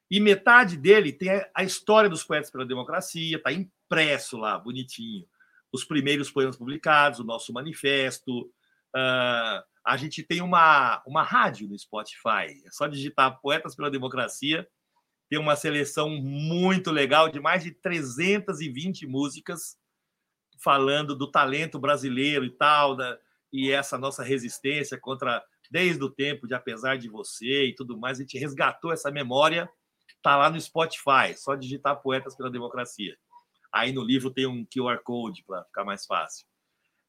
e 0.10 0.20
metade 0.20 0.76
dele 0.76 1.13
tem 1.13 1.30
a 1.54 1.63
história 1.63 2.10
dos 2.10 2.24
poetas 2.24 2.50
pela 2.50 2.65
democracia, 2.65 3.38
está 3.38 3.54
impresso 3.54 4.39
lá, 4.39 4.58
bonitinho. 4.58 5.24
Os 5.72 5.86
primeiros 5.86 6.32
poemas 6.32 6.58
publicados, 6.58 7.20
o 7.20 7.24
nosso 7.24 7.54
manifesto. 7.54 8.41
Uh, 8.41 9.62
a 9.86 9.98
gente 9.98 10.24
tem 10.24 10.41
uma, 10.41 11.04
uma 11.06 11.22
rádio 11.22 11.67
no 11.67 11.78
Spotify. 11.78 12.60
É 12.65 12.72
só 12.72 12.88
digitar 12.88 13.39
Poetas 13.39 13.76
pela 13.76 13.91
Democracia. 13.91 14.67
Tem 15.30 15.38
uma 15.38 15.56
seleção 15.56 16.10
muito 16.10 16.89
legal 16.89 17.30
de 17.30 17.39
mais 17.39 17.63
de 17.63 17.70
320 17.70 19.06
músicas 19.06 19.78
falando 20.58 21.15
do 21.15 21.30
talento 21.30 21.78
brasileiro 21.78 22.44
e 22.44 22.50
tal, 22.50 22.96
da, 22.96 23.20
e 23.52 23.72
essa 23.72 23.98
nossa 23.98 24.24
resistência 24.24 24.98
contra, 25.00 25.44
desde 25.70 26.04
o 26.04 26.10
tempo 26.10 26.48
de 26.48 26.54
Apesar 26.54 26.98
de 26.98 27.10
Você 27.10 27.66
e 27.66 27.76
tudo 27.76 27.98
mais. 27.98 28.18
A 28.18 28.22
gente 28.22 28.38
resgatou 28.38 28.92
essa 28.92 29.12
memória 29.12 29.70
Está 30.22 30.38
lá 30.38 30.52
no 30.52 30.62
Spotify, 30.62 31.36
só 31.36 31.56
digitar 31.56 32.00
Poetas 32.00 32.36
pela 32.36 32.52
Democracia. 32.52 33.18
Aí 33.74 33.92
no 33.92 34.04
livro 34.04 34.30
tem 34.30 34.46
um 34.46 34.64
QR 34.64 35.00
Code 35.04 35.44
para 35.44 35.64
ficar 35.64 35.84
mais 35.84 36.06
fácil. 36.06 36.46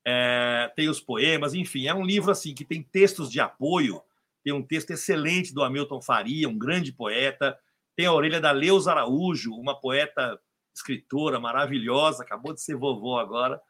É, 0.03 0.73
tem 0.75 0.89
os 0.89 0.99
poemas, 0.99 1.53
enfim, 1.53 1.87
é 1.87 1.95
um 1.95 2.05
livro 2.05 2.31
assim 2.31 2.55
que 2.55 2.65
tem 2.65 2.83
textos 2.83 3.31
de 3.31 3.39
apoio. 3.39 4.03
Tem 4.43 4.53
um 4.53 4.63
texto 4.63 4.93
excelente 4.93 5.53
do 5.53 5.63
Hamilton 5.63 6.01
Faria, 6.01 6.49
um 6.49 6.59
grande 6.59 6.91
poeta. 6.91 7.57
Tem 7.95 8.07
a 8.07 8.13
orelha 8.15 8.41
da 8.41 8.51
Leus 8.51 8.89
Araújo, 8.89 9.53
uma 9.53 9.79
poeta 9.79 10.41
escritora 10.75 11.39
maravilhosa, 11.39 12.23
acabou 12.23 12.55
de 12.55 12.63
ser 12.63 12.77
vovó 12.77 13.21
agora. 13.21 13.61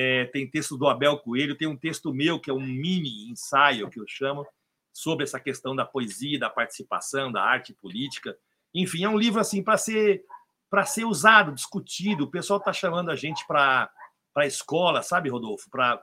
É, 0.00 0.26
tem 0.26 0.48
texto 0.48 0.76
do 0.76 0.86
Abel 0.86 1.18
Coelho, 1.18 1.56
tem 1.56 1.66
um 1.66 1.76
texto 1.76 2.14
meu 2.14 2.38
que 2.38 2.48
é 2.48 2.54
um 2.54 2.60
mini 2.60 3.28
ensaio 3.28 3.90
que 3.90 3.98
eu 3.98 4.06
chamo 4.06 4.46
sobre 4.92 5.24
essa 5.24 5.40
questão 5.40 5.74
da 5.74 5.84
poesia, 5.84 6.38
da 6.38 6.48
participação, 6.48 7.32
da 7.32 7.42
arte 7.42 7.72
política. 7.72 8.38
Enfim, 8.72 9.02
é 9.02 9.08
um 9.08 9.18
livro 9.18 9.40
assim 9.40 9.60
para 9.60 9.76
ser 9.76 10.24
para 10.70 10.86
ser 10.86 11.04
usado, 11.04 11.52
discutido. 11.52 12.24
O 12.24 12.30
pessoal 12.30 12.60
está 12.60 12.72
chamando 12.72 13.10
a 13.10 13.16
gente 13.16 13.44
para 13.44 13.90
a 14.36 14.46
escola, 14.46 15.02
sabe, 15.02 15.30
Rodolfo, 15.30 15.68
para 15.68 16.00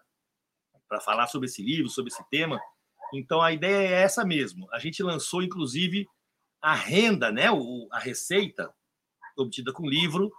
falar 1.00 1.28
sobre 1.28 1.48
esse 1.48 1.64
livro, 1.64 1.90
sobre 1.90 2.12
esse 2.12 2.30
tema. 2.30 2.60
Então 3.14 3.42
a 3.42 3.54
ideia 3.54 3.88
é 3.88 4.02
essa 4.02 4.26
mesmo. 4.26 4.68
A 4.74 4.80
gente 4.80 5.02
lançou, 5.02 5.42
inclusive, 5.42 6.06
a 6.62 6.76
renda, 6.76 7.32
né, 7.32 7.50
o, 7.50 7.88
a 7.94 8.00
receita 8.00 8.74
obtida 9.38 9.72
com 9.72 9.84
o 9.84 9.90
livro, 9.90 10.34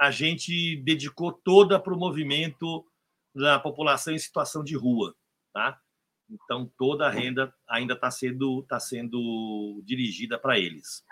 a 0.00 0.10
gente 0.10 0.76
dedicou 0.76 1.30
toda 1.30 1.78
para 1.78 1.92
o 1.92 1.98
movimento 1.98 2.86
da 3.34 3.58
população 3.58 4.14
em 4.14 4.18
situação 4.18 4.62
de 4.62 4.76
rua, 4.76 5.14
tá? 5.52 5.80
Então 6.28 6.70
toda 6.78 7.06
a 7.06 7.10
renda 7.10 7.54
ainda 7.68 7.94
está 7.94 8.10
sendo 8.10 8.62
tá 8.64 8.80
sendo 8.80 9.82
dirigida 9.84 10.38
para 10.38 10.58
eles. 10.58 11.04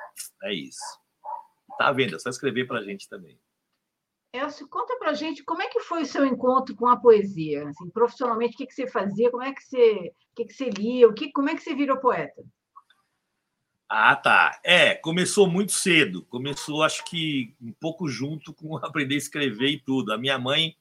É 0.42 0.52
isso. 0.52 0.80
Tá 1.78 1.88
à 1.88 1.92
venda, 1.92 2.16
é 2.16 2.18
só 2.18 2.30
escrever 2.30 2.66
para 2.66 2.78
a 2.78 2.82
gente 2.82 3.08
também. 3.08 3.38
Elcio, 4.32 4.68
conta 4.68 4.96
para 4.96 5.10
a 5.10 5.14
gente 5.14 5.42
como 5.42 5.62
é 5.62 5.68
que 5.68 5.80
foi 5.80 6.02
o 6.02 6.06
seu 6.06 6.24
encontro 6.24 6.74
com 6.76 6.86
a 6.86 6.96
poesia? 6.96 7.68
Assim, 7.68 7.90
profissionalmente, 7.90 8.54
o 8.54 8.58
que, 8.58 8.66
que 8.66 8.74
você 8.74 8.86
fazia? 8.86 9.30
Como 9.30 9.42
é 9.42 9.52
que 9.52 9.62
você, 9.62 10.14
o 10.32 10.34
que, 10.36 10.44
que 10.44 10.52
você 10.52 10.70
lia? 10.70 11.08
O 11.08 11.14
que, 11.14 11.32
como 11.32 11.48
é 11.48 11.54
que 11.54 11.62
você 11.62 11.74
virou 11.74 11.98
poeta? 11.98 12.42
Ah, 13.88 14.14
tá. 14.14 14.60
É, 14.62 14.94
começou 14.94 15.48
muito 15.48 15.72
cedo. 15.72 16.24
Começou, 16.26 16.84
acho 16.84 17.04
que 17.04 17.56
um 17.60 17.72
pouco 17.72 18.08
junto 18.08 18.54
com 18.54 18.76
aprender 18.86 19.16
a 19.16 19.18
escrever 19.18 19.70
e 19.70 19.80
tudo. 19.80 20.12
A 20.12 20.18
minha 20.18 20.38
mãe 20.38 20.76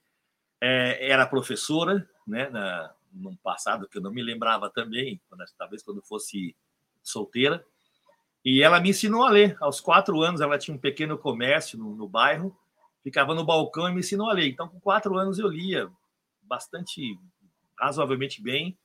é, 0.62 1.10
era 1.10 1.26
professora, 1.26 2.08
né, 2.28 2.50
na, 2.50 2.94
no 3.14 3.36
passado 3.38 3.88
que 3.88 3.98
eu 3.98 4.02
não 4.02 4.12
me 4.12 4.22
lembrava 4.22 4.70
também, 4.70 5.22
quando, 5.30 5.44
talvez 5.58 5.84
quando 5.84 6.02
fosse 6.02 6.56
solteira. 7.02 7.66
E 8.44 8.62
ela 8.62 8.80
me 8.80 8.90
ensinou 8.90 9.24
a 9.24 9.30
ler. 9.30 9.58
Aos 9.60 9.82
quatro 9.82 10.22
anos, 10.22 10.42
ela 10.42 10.58
tinha 10.58 10.76
um 10.76 10.80
pequeno 10.80 11.18
comércio 11.18 11.78
no, 11.78 11.96
no 11.96 12.08
bairro, 12.08 12.56
ficava 13.04 13.34
no 13.34 13.46
balcão 13.46 13.90
e 13.90 13.94
me 13.94 14.00
ensinou 14.00 14.30
a 14.30 14.34
ler. 14.34 14.48
Então, 14.48 14.68
com 14.68 14.80
quatro 14.80 15.18
anos, 15.18 15.40
eu 15.40 15.48
lia 15.48 15.90
bastante, 16.42 17.18
razoavelmente 17.78 18.42
bem, 18.42 18.78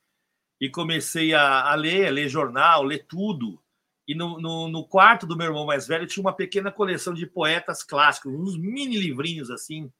e 0.59 0.69
comecei 0.69 1.33
a, 1.33 1.71
a 1.71 1.75
ler, 1.75 2.07
a 2.07 2.11
ler 2.11 2.29
jornal, 2.29 2.83
ler 2.83 3.05
tudo. 3.07 3.61
E 4.07 4.13
no, 4.13 4.39
no, 4.39 4.67
no, 4.67 4.87
quarto 4.87 5.25
do 5.25 5.35
meu 5.35 5.47
irmão 5.47 5.65
mais 5.65 5.87
velho 5.87 6.05
tinha 6.05 6.21
uma 6.21 6.33
pequena 6.33 6.71
coleção 6.71 7.13
de 7.13 7.25
poetas 7.25 7.83
clássicos, 7.83 8.33
uns 8.33 8.57
mini 8.57 8.97
livrinhos 8.97 9.49
assim, 9.49 9.91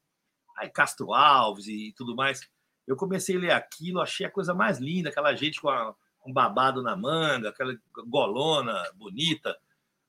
aí 0.56 0.68
Castro 0.68 1.12
Alves 1.12 1.68
e 1.68 1.92
tudo 1.96 2.16
mais. 2.16 2.48
Eu 2.86 2.96
comecei 2.96 3.36
a 3.36 3.38
ler 3.38 3.50
aquilo, 3.52 4.00
achei 4.00 4.26
a 4.26 4.30
coisa 4.30 4.54
mais 4.54 4.78
linda, 4.78 5.08
aquela 5.08 5.34
gente 5.34 5.60
com 5.60 5.68
a, 5.68 5.94
um 6.26 6.32
babado 6.32 6.82
na 6.82 6.96
manga, 6.96 7.48
aquela 7.48 7.76
golona 8.08 8.74
bonita. 8.94 9.56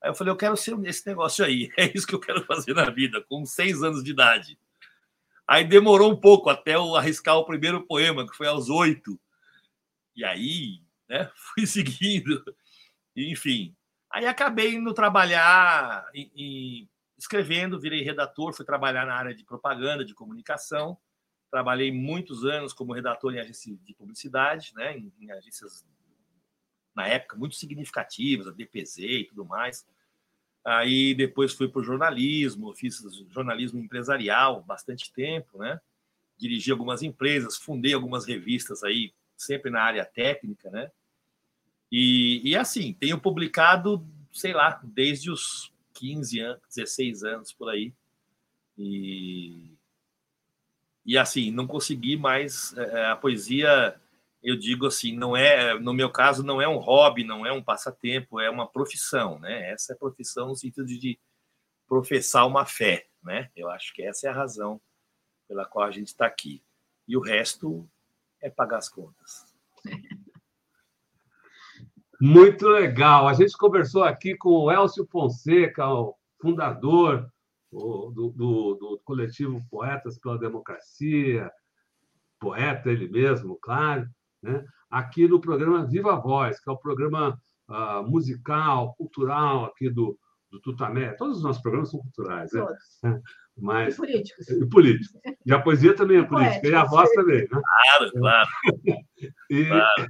Aí 0.01 0.09
eu 0.09 0.15
falei, 0.15 0.31
eu 0.31 0.37
quero 0.37 0.55
ser 0.55 0.77
esse 0.85 1.05
negócio 1.07 1.43
aí, 1.43 1.69
é 1.77 1.91
isso 1.93 2.07
que 2.07 2.15
eu 2.15 2.19
quero 2.19 2.45
fazer 2.45 2.73
na 2.73 2.89
vida, 2.89 3.23
com 3.27 3.45
seis 3.45 3.83
anos 3.83 4.03
de 4.03 4.11
idade. 4.11 4.57
Aí 5.47 5.63
demorou 5.63 6.11
um 6.11 6.19
pouco 6.19 6.49
até 6.49 6.75
eu 6.75 6.95
arriscar 6.95 7.37
o 7.37 7.45
primeiro 7.45 7.85
poema, 7.85 8.27
que 8.27 8.35
foi 8.35 8.47
aos 8.47 8.69
oito. 8.69 9.19
E 10.15 10.25
aí, 10.25 10.81
né, 11.07 11.31
fui 11.53 11.65
seguindo. 11.65 12.43
Enfim, 13.15 13.75
aí 14.11 14.25
acabei 14.25 14.75
indo 14.75 14.93
trabalhar 14.93 16.05
e, 16.13 16.31
e 16.35 16.89
escrevendo, 17.17 17.79
virei 17.79 18.01
redator, 18.03 18.53
fui 18.53 18.65
trabalhar 18.65 19.05
na 19.05 19.15
área 19.15 19.33
de 19.33 19.43
propaganda, 19.43 20.05
de 20.05 20.13
comunicação. 20.13 20.97
Trabalhei 21.49 21.91
muitos 21.91 22.45
anos 22.45 22.73
como 22.73 22.93
redator 22.93 23.33
em 23.33 23.39
agência 23.39 23.75
de 23.83 23.93
publicidade, 23.93 24.73
né, 24.75 24.97
em, 24.97 25.11
em 25.19 25.31
agências 25.31 25.85
na 26.93 27.07
época, 27.07 27.37
muito 27.37 27.55
significativas, 27.55 28.47
a 28.47 28.51
DPZ 28.51 28.97
e 28.97 29.25
tudo 29.25 29.45
mais. 29.45 29.85
Aí 30.65 31.13
depois 31.13 31.53
fui 31.53 31.69
para 31.69 31.79
o 31.79 31.83
jornalismo, 31.83 32.73
fiz 32.73 33.01
jornalismo 33.29 33.79
empresarial 33.79 34.63
bastante 34.63 35.13
tempo, 35.13 35.59
né? 35.59 35.79
Dirigi 36.37 36.71
algumas 36.71 37.03
empresas, 37.03 37.55
fundei 37.55 37.93
algumas 37.93 38.25
revistas 38.25 38.83
aí, 38.83 39.13
sempre 39.37 39.69
na 39.69 39.81
área 39.81 40.03
técnica, 40.03 40.69
né? 40.71 40.91
E, 41.91 42.41
e 42.43 42.55
assim, 42.55 42.93
tenho 42.93 43.19
publicado, 43.19 44.05
sei 44.33 44.51
lá, 44.51 44.81
desde 44.83 45.31
os 45.31 45.71
15 45.97 46.39
anos, 46.39 46.61
16 46.75 47.23
anos 47.23 47.53
por 47.53 47.69
aí. 47.69 47.93
E, 48.77 49.75
e 51.05 51.17
assim, 51.17 51.51
não 51.51 51.65
consegui 51.65 52.15
mais. 52.15 52.75
É, 52.77 53.05
a 53.07 53.15
poesia 53.15 53.99
eu 54.41 54.55
digo 54.55 54.85
assim, 54.85 55.15
não 55.15 55.35
é, 55.35 55.77
no 55.79 55.93
meu 55.93 56.09
caso, 56.09 56.43
não 56.43 56.61
é 56.61 56.67
um 56.67 56.77
hobby, 56.77 57.23
não 57.23 57.45
é 57.45 57.51
um 57.51 57.63
passatempo, 57.63 58.39
é 58.39 58.49
uma 58.49 58.67
profissão, 58.67 59.39
né? 59.39 59.71
Essa 59.71 59.91
é 59.91 59.95
a 59.95 59.99
profissão 59.99 60.47
no 60.47 60.55
sentido 60.55 60.85
de 60.85 61.19
professar 61.87 62.47
uma 62.47 62.65
fé, 62.65 63.07
né? 63.23 63.49
Eu 63.55 63.69
acho 63.69 63.93
que 63.93 64.03
essa 64.03 64.27
é 64.27 64.29
a 64.29 64.33
razão 64.33 64.79
pela 65.47 65.65
qual 65.65 65.85
a 65.85 65.91
gente 65.91 66.07
está 66.07 66.25
aqui. 66.25 66.63
E 67.07 67.17
o 67.17 67.21
resto 67.21 67.89
é 68.41 68.49
pagar 68.49 68.77
as 68.77 68.89
contas. 68.89 69.53
Muito 72.19 72.67
legal. 72.67 73.27
A 73.27 73.33
gente 73.33 73.57
conversou 73.57 74.03
aqui 74.03 74.35
com 74.35 74.49
o 74.49 74.71
Elcio 74.71 75.07
Fonseca, 75.11 75.87
o 75.87 76.15
fundador 76.41 77.27
do, 77.71 78.11
do, 78.11 78.75
do 78.75 79.01
coletivo 79.03 79.63
Poetas 79.69 80.19
pela 80.19 80.37
Democracia, 80.37 81.51
poeta 82.39 82.89
ele 82.89 83.09
mesmo, 83.09 83.57
claro, 83.61 84.07
né? 84.41 84.63
aqui 84.89 85.27
no 85.27 85.41
programa 85.41 85.85
Viva 85.85 86.15
Voz, 86.15 86.59
que 86.59 86.69
é 86.69 86.73
o 86.73 86.77
programa 86.77 87.37
uh, 87.69 88.03
musical, 88.03 88.95
cultural 88.95 89.65
aqui 89.65 89.89
do, 89.89 90.17
do 90.51 90.59
Tutamé. 90.61 91.13
Todos 91.13 91.37
os 91.37 91.43
nossos 91.43 91.61
programas 91.61 91.91
são 91.91 91.99
culturais, 91.99 92.51
né? 92.53 92.65
Mas, 93.59 93.95
e 93.95 93.97
políticos. 93.97 94.49
E 94.49 94.69
políticos. 94.69 95.21
E 95.43 95.51
a 95.51 95.59
poesia 95.59 95.95
também 95.95 96.19
é 96.19 96.23
política, 96.23 96.67
e 96.67 96.75
a 96.75 96.83
voz 96.83 97.09
também. 97.13 97.41
Né? 97.41 97.47
Claro, 97.49 98.11
claro. 98.11 98.49
e, 99.49 99.65
claro. 99.65 100.07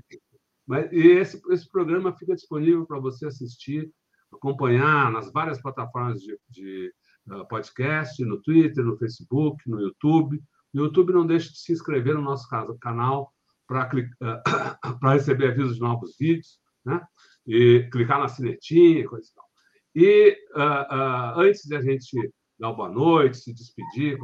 Mas, 0.67 0.91
e 0.91 1.07
esse, 1.11 1.41
esse 1.49 1.69
programa 1.69 2.15
fica 2.15 2.35
disponível 2.35 2.85
para 2.85 2.99
você 2.99 3.27
assistir, 3.27 3.89
acompanhar 4.33 5.09
nas 5.11 5.31
várias 5.31 5.61
plataformas 5.61 6.19
de, 6.19 6.37
de 6.49 6.93
uh, 7.29 7.47
podcast, 7.47 8.23
no 8.25 8.41
Twitter, 8.41 8.83
no 8.83 8.97
Facebook, 8.97 9.57
no 9.69 9.79
YouTube. 9.79 10.43
No 10.73 10.85
YouTube, 10.85 11.13
não 11.13 11.25
deixe 11.25 11.51
de 11.53 11.59
se 11.59 11.71
inscrever 11.71 12.13
no 12.13 12.21
nosso 12.21 12.47
canal 12.81 13.33
para 13.67 15.13
receber 15.13 15.51
avisos 15.51 15.75
de 15.75 15.81
novos 15.81 16.15
vídeos, 16.19 16.59
né? 16.85 17.01
e 17.47 17.87
clicar 17.91 18.19
na 18.19 18.27
sinetinha, 18.27 19.07
coisa 19.07 19.27
e 19.29 19.33
tal. 19.33 19.47
E 19.95 20.37
uh, 20.53 21.39
uh, 21.39 21.39
antes 21.39 21.63
de 21.63 21.75
a 21.75 21.81
gente 21.81 22.33
dar 22.59 22.73
boa 22.73 22.89
noite, 22.89 23.37
se 23.37 23.53
despedir, 23.53 24.17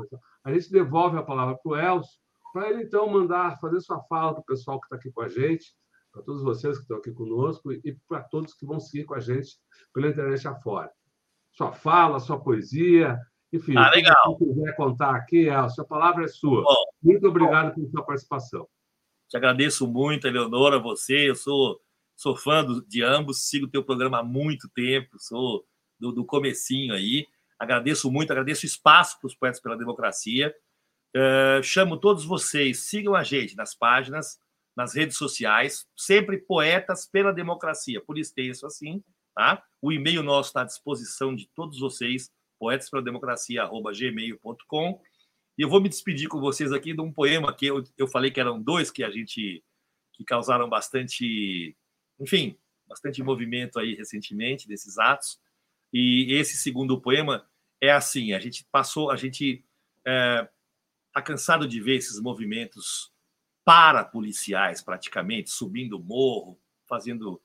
a 0.43 0.51
gente 0.53 0.69
devolve 0.69 1.17
a 1.17 1.23
palavra 1.23 1.57
para 1.57 1.71
o 1.71 1.75
Elcio, 1.75 2.19
para 2.51 2.69
ele 2.69 2.83
então 2.83 3.09
mandar, 3.09 3.59
fazer 3.59 3.79
sua 3.81 4.01
fala 4.03 4.33
para 4.33 4.41
o 4.41 4.45
pessoal 4.45 4.79
que 4.79 4.85
está 4.85 4.97
aqui 4.97 5.11
com 5.11 5.21
a 5.21 5.29
gente, 5.29 5.73
para 6.13 6.21
todos 6.21 6.43
vocês 6.43 6.77
que 6.77 6.83
estão 6.83 6.97
aqui 6.97 7.11
conosco 7.11 7.73
e 7.73 7.97
para 8.07 8.21
todos 8.21 8.53
que 8.53 8.65
vão 8.65 8.79
seguir 8.79 9.03
com 9.03 9.15
a 9.15 9.19
gente 9.19 9.57
pela 9.91 10.07
internet 10.07 10.47
afora. 10.47 10.91
Sua 11.51 11.71
fala, 11.71 12.19
sua 12.19 12.39
poesia 12.39 13.19
Enfim, 13.51 13.75
ah, 13.75 13.89
legal. 13.89 14.37
se 14.37 14.45
quiser 14.45 14.75
contar 14.75 15.15
aqui, 15.15 15.49
a 15.49 15.67
palavra 15.89 16.25
é 16.25 16.27
sua. 16.27 16.63
Bom, 16.63 16.85
muito 17.01 17.27
obrigado 17.27 17.69
bom. 17.69 17.75
pela 17.75 17.89
sua 17.89 18.03
participação. 18.03 18.67
Te 19.27 19.37
agradeço 19.37 19.87
muito, 19.87 20.27
Eleonora, 20.27 20.77
você. 20.77 21.29
Eu 21.29 21.35
sou, 21.35 21.81
sou 22.15 22.35
fã 22.35 22.63
do, 22.63 22.85
de 22.85 23.01
ambos, 23.01 23.49
sigo 23.49 23.65
o 23.65 23.69
teu 23.69 23.83
programa 23.83 24.19
há 24.19 24.23
muito 24.23 24.69
tempo, 24.69 25.17
sou 25.19 25.65
do, 25.99 26.11
do 26.11 26.23
comecinho 26.23 26.93
aí. 26.93 27.27
Agradeço 27.57 28.11
muito, 28.11 28.31
agradeço 28.31 28.63
o 28.63 28.67
espaço 28.67 29.19
para 29.19 29.27
os 29.27 29.35
Poetas 29.35 29.59
pela 29.59 29.77
Democracia. 29.77 30.53
Uh, 31.15 31.63
chamo 31.63 31.97
todos 31.97 32.25
vocês, 32.25 32.79
sigam 32.81 33.15
a 33.15 33.23
gente 33.23 33.55
nas 33.55 33.73
páginas, 33.73 34.39
nas 34.75 34.95
redes 34.95 35.17
sociais, 35.17 35.87
sempre 35.95 36.37
Poetas 36.37 37.05
pela 37.05 37.31
Democracia, 37.31 38.01
por 38.01 38.17
extenso 38.17 38.65
assim, 38.65 39.03
tá? 39.35 39.63
O 39.81 39.91
e-mail 39.91 40.23
nosso 40.23 40.49
está 40.49 40.61
à 40.61 40.65
disposição 40.65 41.35
de 41.35 41.47
todos 41.55 41.79
vocês, 41.79 42.31
poetaspelademocracia.gmail.com. 42.59 45.01
E 45.57 45.61
eu 45.61 45.69
vou 45.69 45.81
me 45.81 45.89
despedir 45.89 46.27
com 46.27 46.39
vocês 46.39 46.71
aqui 46.71 46.93
de 46.93 47.01
um 47.01 47.11
poema 47.11 47.53
que 47.53 47.67
eu, 47.67 47.83
eu 47.97 48.07
falei 48.07 48.31
que 48.31 48.39
eram 48.39 48.61
dois 48.61 48.89
que 48.89 49.03
a 49.03 49.11
gente 49.11 49.63
que 50.13 50.23
causaram 50.23 50.69
bastante, 50.69 51.75
enfim, 52.19 52.57
bastante 52.87 53.21
movimento 53.23 53.79
aí 53.79 53.95
recentemente 53.95 54.67
desses 54.67 54.97
atos. 54.97 55.39
E 55.91 56.33
esse 56.33 56.57
segundo 56.57 56.99
poema 56.99 57.47
é 57.81 57.91
assim: 57.91 58.33
a 58.33 58.39
gente 58.39 58.65
passou, 58.71 59.11
a 59.11 59.15
gente 59.15 59.63
é, 60.05 60.47
tá 61.13 61.21
cansado 61.21 61.67
de 61.67 61.79
ver 61.79 61.97
esses 61.97 62.19
movimentos 62.19 63.12
parapoliciais, 63.65 64.81
praticamente, 64.81 65.49
subindo 65.49 65.99
morro, 65.99 66.59
fazendo, 66.87 67.41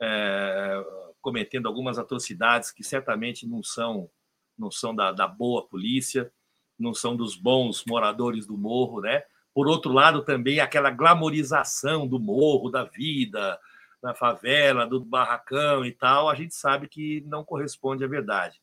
é, 0.00 0.84
cometendo 1.20 1.66
algumas 1.66 1.98
atrocidades 1.98 2.70
que 2.70 2.84
certamente 2.84 3.46
não 3.46 3.62
são, 3.62 4.10
não 4.58 4.70
são 4.70 4.94
da, 4.94 5.12
da 5.12 5.26
boa 5.26 5.66
polícia, 5.66 6.32
não 6.78 6.92
são 6.92 7.16
dos 7.16 7.36
bons 7.36 7.84
moradores 7.86 8.46
do 8.46 8.56
morro, 8.56 9.00
né? 9.00 9.22
Por 9.54 9.68
outro 9.68 9.92
lado, 9.92 10.24
também 10.24 10.60
aquela 10.60 10.90
glamorização 10.90 12.06
do 12.06 12.18
morro, 12.18 12.70
da 12.70 12.84
vida, 12.84 13.58
da 14.02 14.14
favela, 14.14 14.86
do 14.86 15.04
barracão 15.04 15.84
e 15.84 15.92
tal, 15.92 16.28
a 16.28 16.34
gente 16.34 16.54
sabe 16.54 16.88
que 16.88 17.20
não 17.26 17.44
corresponde 17.44 18.04
à 18.04 18.08
verdade. 18.08 18.60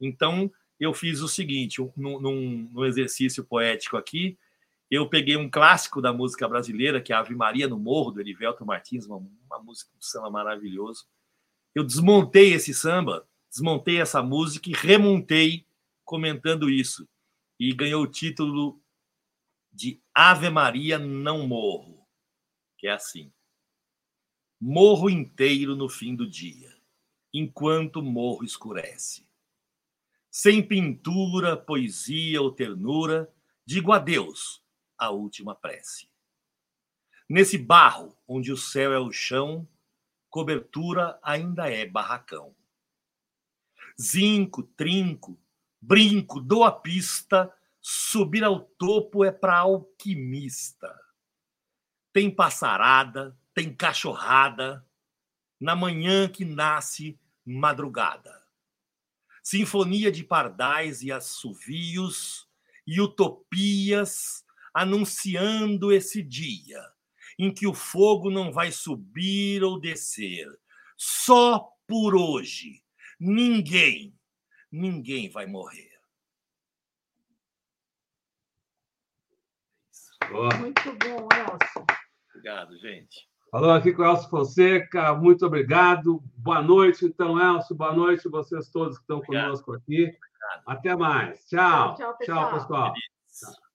Então, 0.00 0.50
eu 0.78 0.92
fiz 0.92 1.20
o 1.20 1.28
seguinte, 1.28 1.80
num, 1.96 2.68
num 2.72 2.84
exercício 2.84 3.44
poético 3.44 3.96
aqui, 3.96 4.36
eu 4.90 5.08
peguei 5.08 5.36
um 5.36 5.50
clássico 5.50 6.00
da 6.00 6.12
música 6.12 6.48
brasileira, 6.48 7.00
que 7.00 7.12
é 7.12 7.16
Ave 7.16 7.34
Maria 7.34 7.66
no 7.66 7.78
Morro, 7.78 8.12
do 8.12 8.20
Erivelto 8.20 8.64
Martins, 8.64 9.04
uma, 9.06 9.16
uma 9.16 9.58
música 9.60 9.90
de 9.98 10.06
samba 10.06 10.30
maravilhoso. 10.30 11.06
Eu 11.74 11.82
desmontei 11.82 12.54
esse 12.54 12.72
samba, 12.72 13.28
desmontei 13.50 14.00
essa 14.00 14.22
música 14.22 14.70
e 14.70 14.72
remontei 14.72 15.66
comentando 16.04 16.70
isso. 16.70 17.08
E 17.58 17.72
ganhou 17.72 18.02
o 18.02 18.06
título 18.06 18.80
de 19.72 20.00
Ave 20.14 20.50
Maria 20.50 20.98
Não 20.98 21.46
Morro, 21.48 22.06
que 22.78 22.86
é 22.86 22.92
assim. 22.92 23.32
Morro 24.60 25.10
inteiro 25.10 25.74
no 25.74 25.88
fim 25.88 26.14
do 26.14 26.28
dia, 26.28 26.72
enquanto 27.34 28.02
morro 28.02 28.44
escurece. 28.44 29.26
Sem 30.30 30.62
pintura, 30.62 31.56
poesia 31.56 32.40
ou 32.40 32.52
ternura, 32.52 33.30
digo 33.66 33.92
adeus 33.92 34.64
a 34.98 35.10
última 35.10 35.54
prece. 35.54 36.08
Nesse 37.28 37.58
barro, 37.58 38.16
onde 38.26 38.52
o 38.52 38.56
céu 38.56 38.92
é 38.92 38.98
o 38.98 39.10
chão, 39.10 39.68
cobertura 40.30 41.18
ainda 41.22 41.68
é 41.68 41.84
barracão. 41.84 42.54
Zinco, 44.00 44.62
trinco, 44.62 45.38
brinco, 45.80 46.40
dou 46.40 46.62
a 46.62 46.70
pista, 46.70 47.52
subir 47.80 48.44
ao 48.44 48.60
topo 48.60 49.24
é 49.24 49.32
para 49.32 49.58
alquimista. 49.58 50.94
Tem 52.12 52.30
passarada, 52.30 53.36
tem 53.52 53.74
cachorrada, 53.74 54.86
na 55.60 55.74
manhã 55.74 56.28
que 56.28 56.44
nasce 56.44 57.18
madrugada. 57.44 58.44
Sinfonia 59.42 60.12
de 60.12 60.22
pardais 60.22 61.02
e 61.02 61.10
assovios 61.10 62.48
e 62.86 63.00
utopias 63.00 64.44
anunciando 64.76 65.90
esse 65.90 66.22
dia 66.22 66.82
em 67.38 67.52
que 67.52 67.66
o 67.66 67.72
fogo 67.72 68.30
não 68.30 68.52
vai 68.52 68.70
subir 68.70 69.64
ou 69.64 69.80
descer. 69.80 70.46
Só 70.98 71.72
por 71.86 72.14
hoje. 72.14 72.82
Ninguém, 73.18 74.14
ninguém 74.70 75.30
vai 75.30 75.46
morrer. 75.46 75.96
Muito 80.58 80.92
bom, 80.92 81.28
Elcio. 81.32 81.86
Obrigado, 82.30 82.78
gente. 82.78 83.26
Falou 83.50 83.70
aqui 83.70 83.94
com 83.94 84.02
o 84.02 84.04
Elcio 84.04 84.28
Fonseca, 84.28 85.14
muito 85.14 85.46
obrigado. 85.46 86.22
Boa 86.36 86.60
noite, 86.60 87.06
então, 87.06 87.40
Elcio. 87.40 87.74
Boa 87.74 87.94
noite 87.94 88.28
vocês 88.28 88.68
todos 88.68 88.98
que 88.98 89.04
estão 89.04 89.18
obrigado. 89.18 89.44
conosco 89.44 89.72
aqui. 89.72 90.02
Obrigado. 90.02 90.62
Até 90.66 90.94
mais. 90.94 91.46
Tchau. 91.46 91.94
Tchau, 91.94 91.96
tchau 91.96 92.50
pessoal. 92.50 92.92
Tchau, 92.92 92.92
pessoal. 92.92 93.65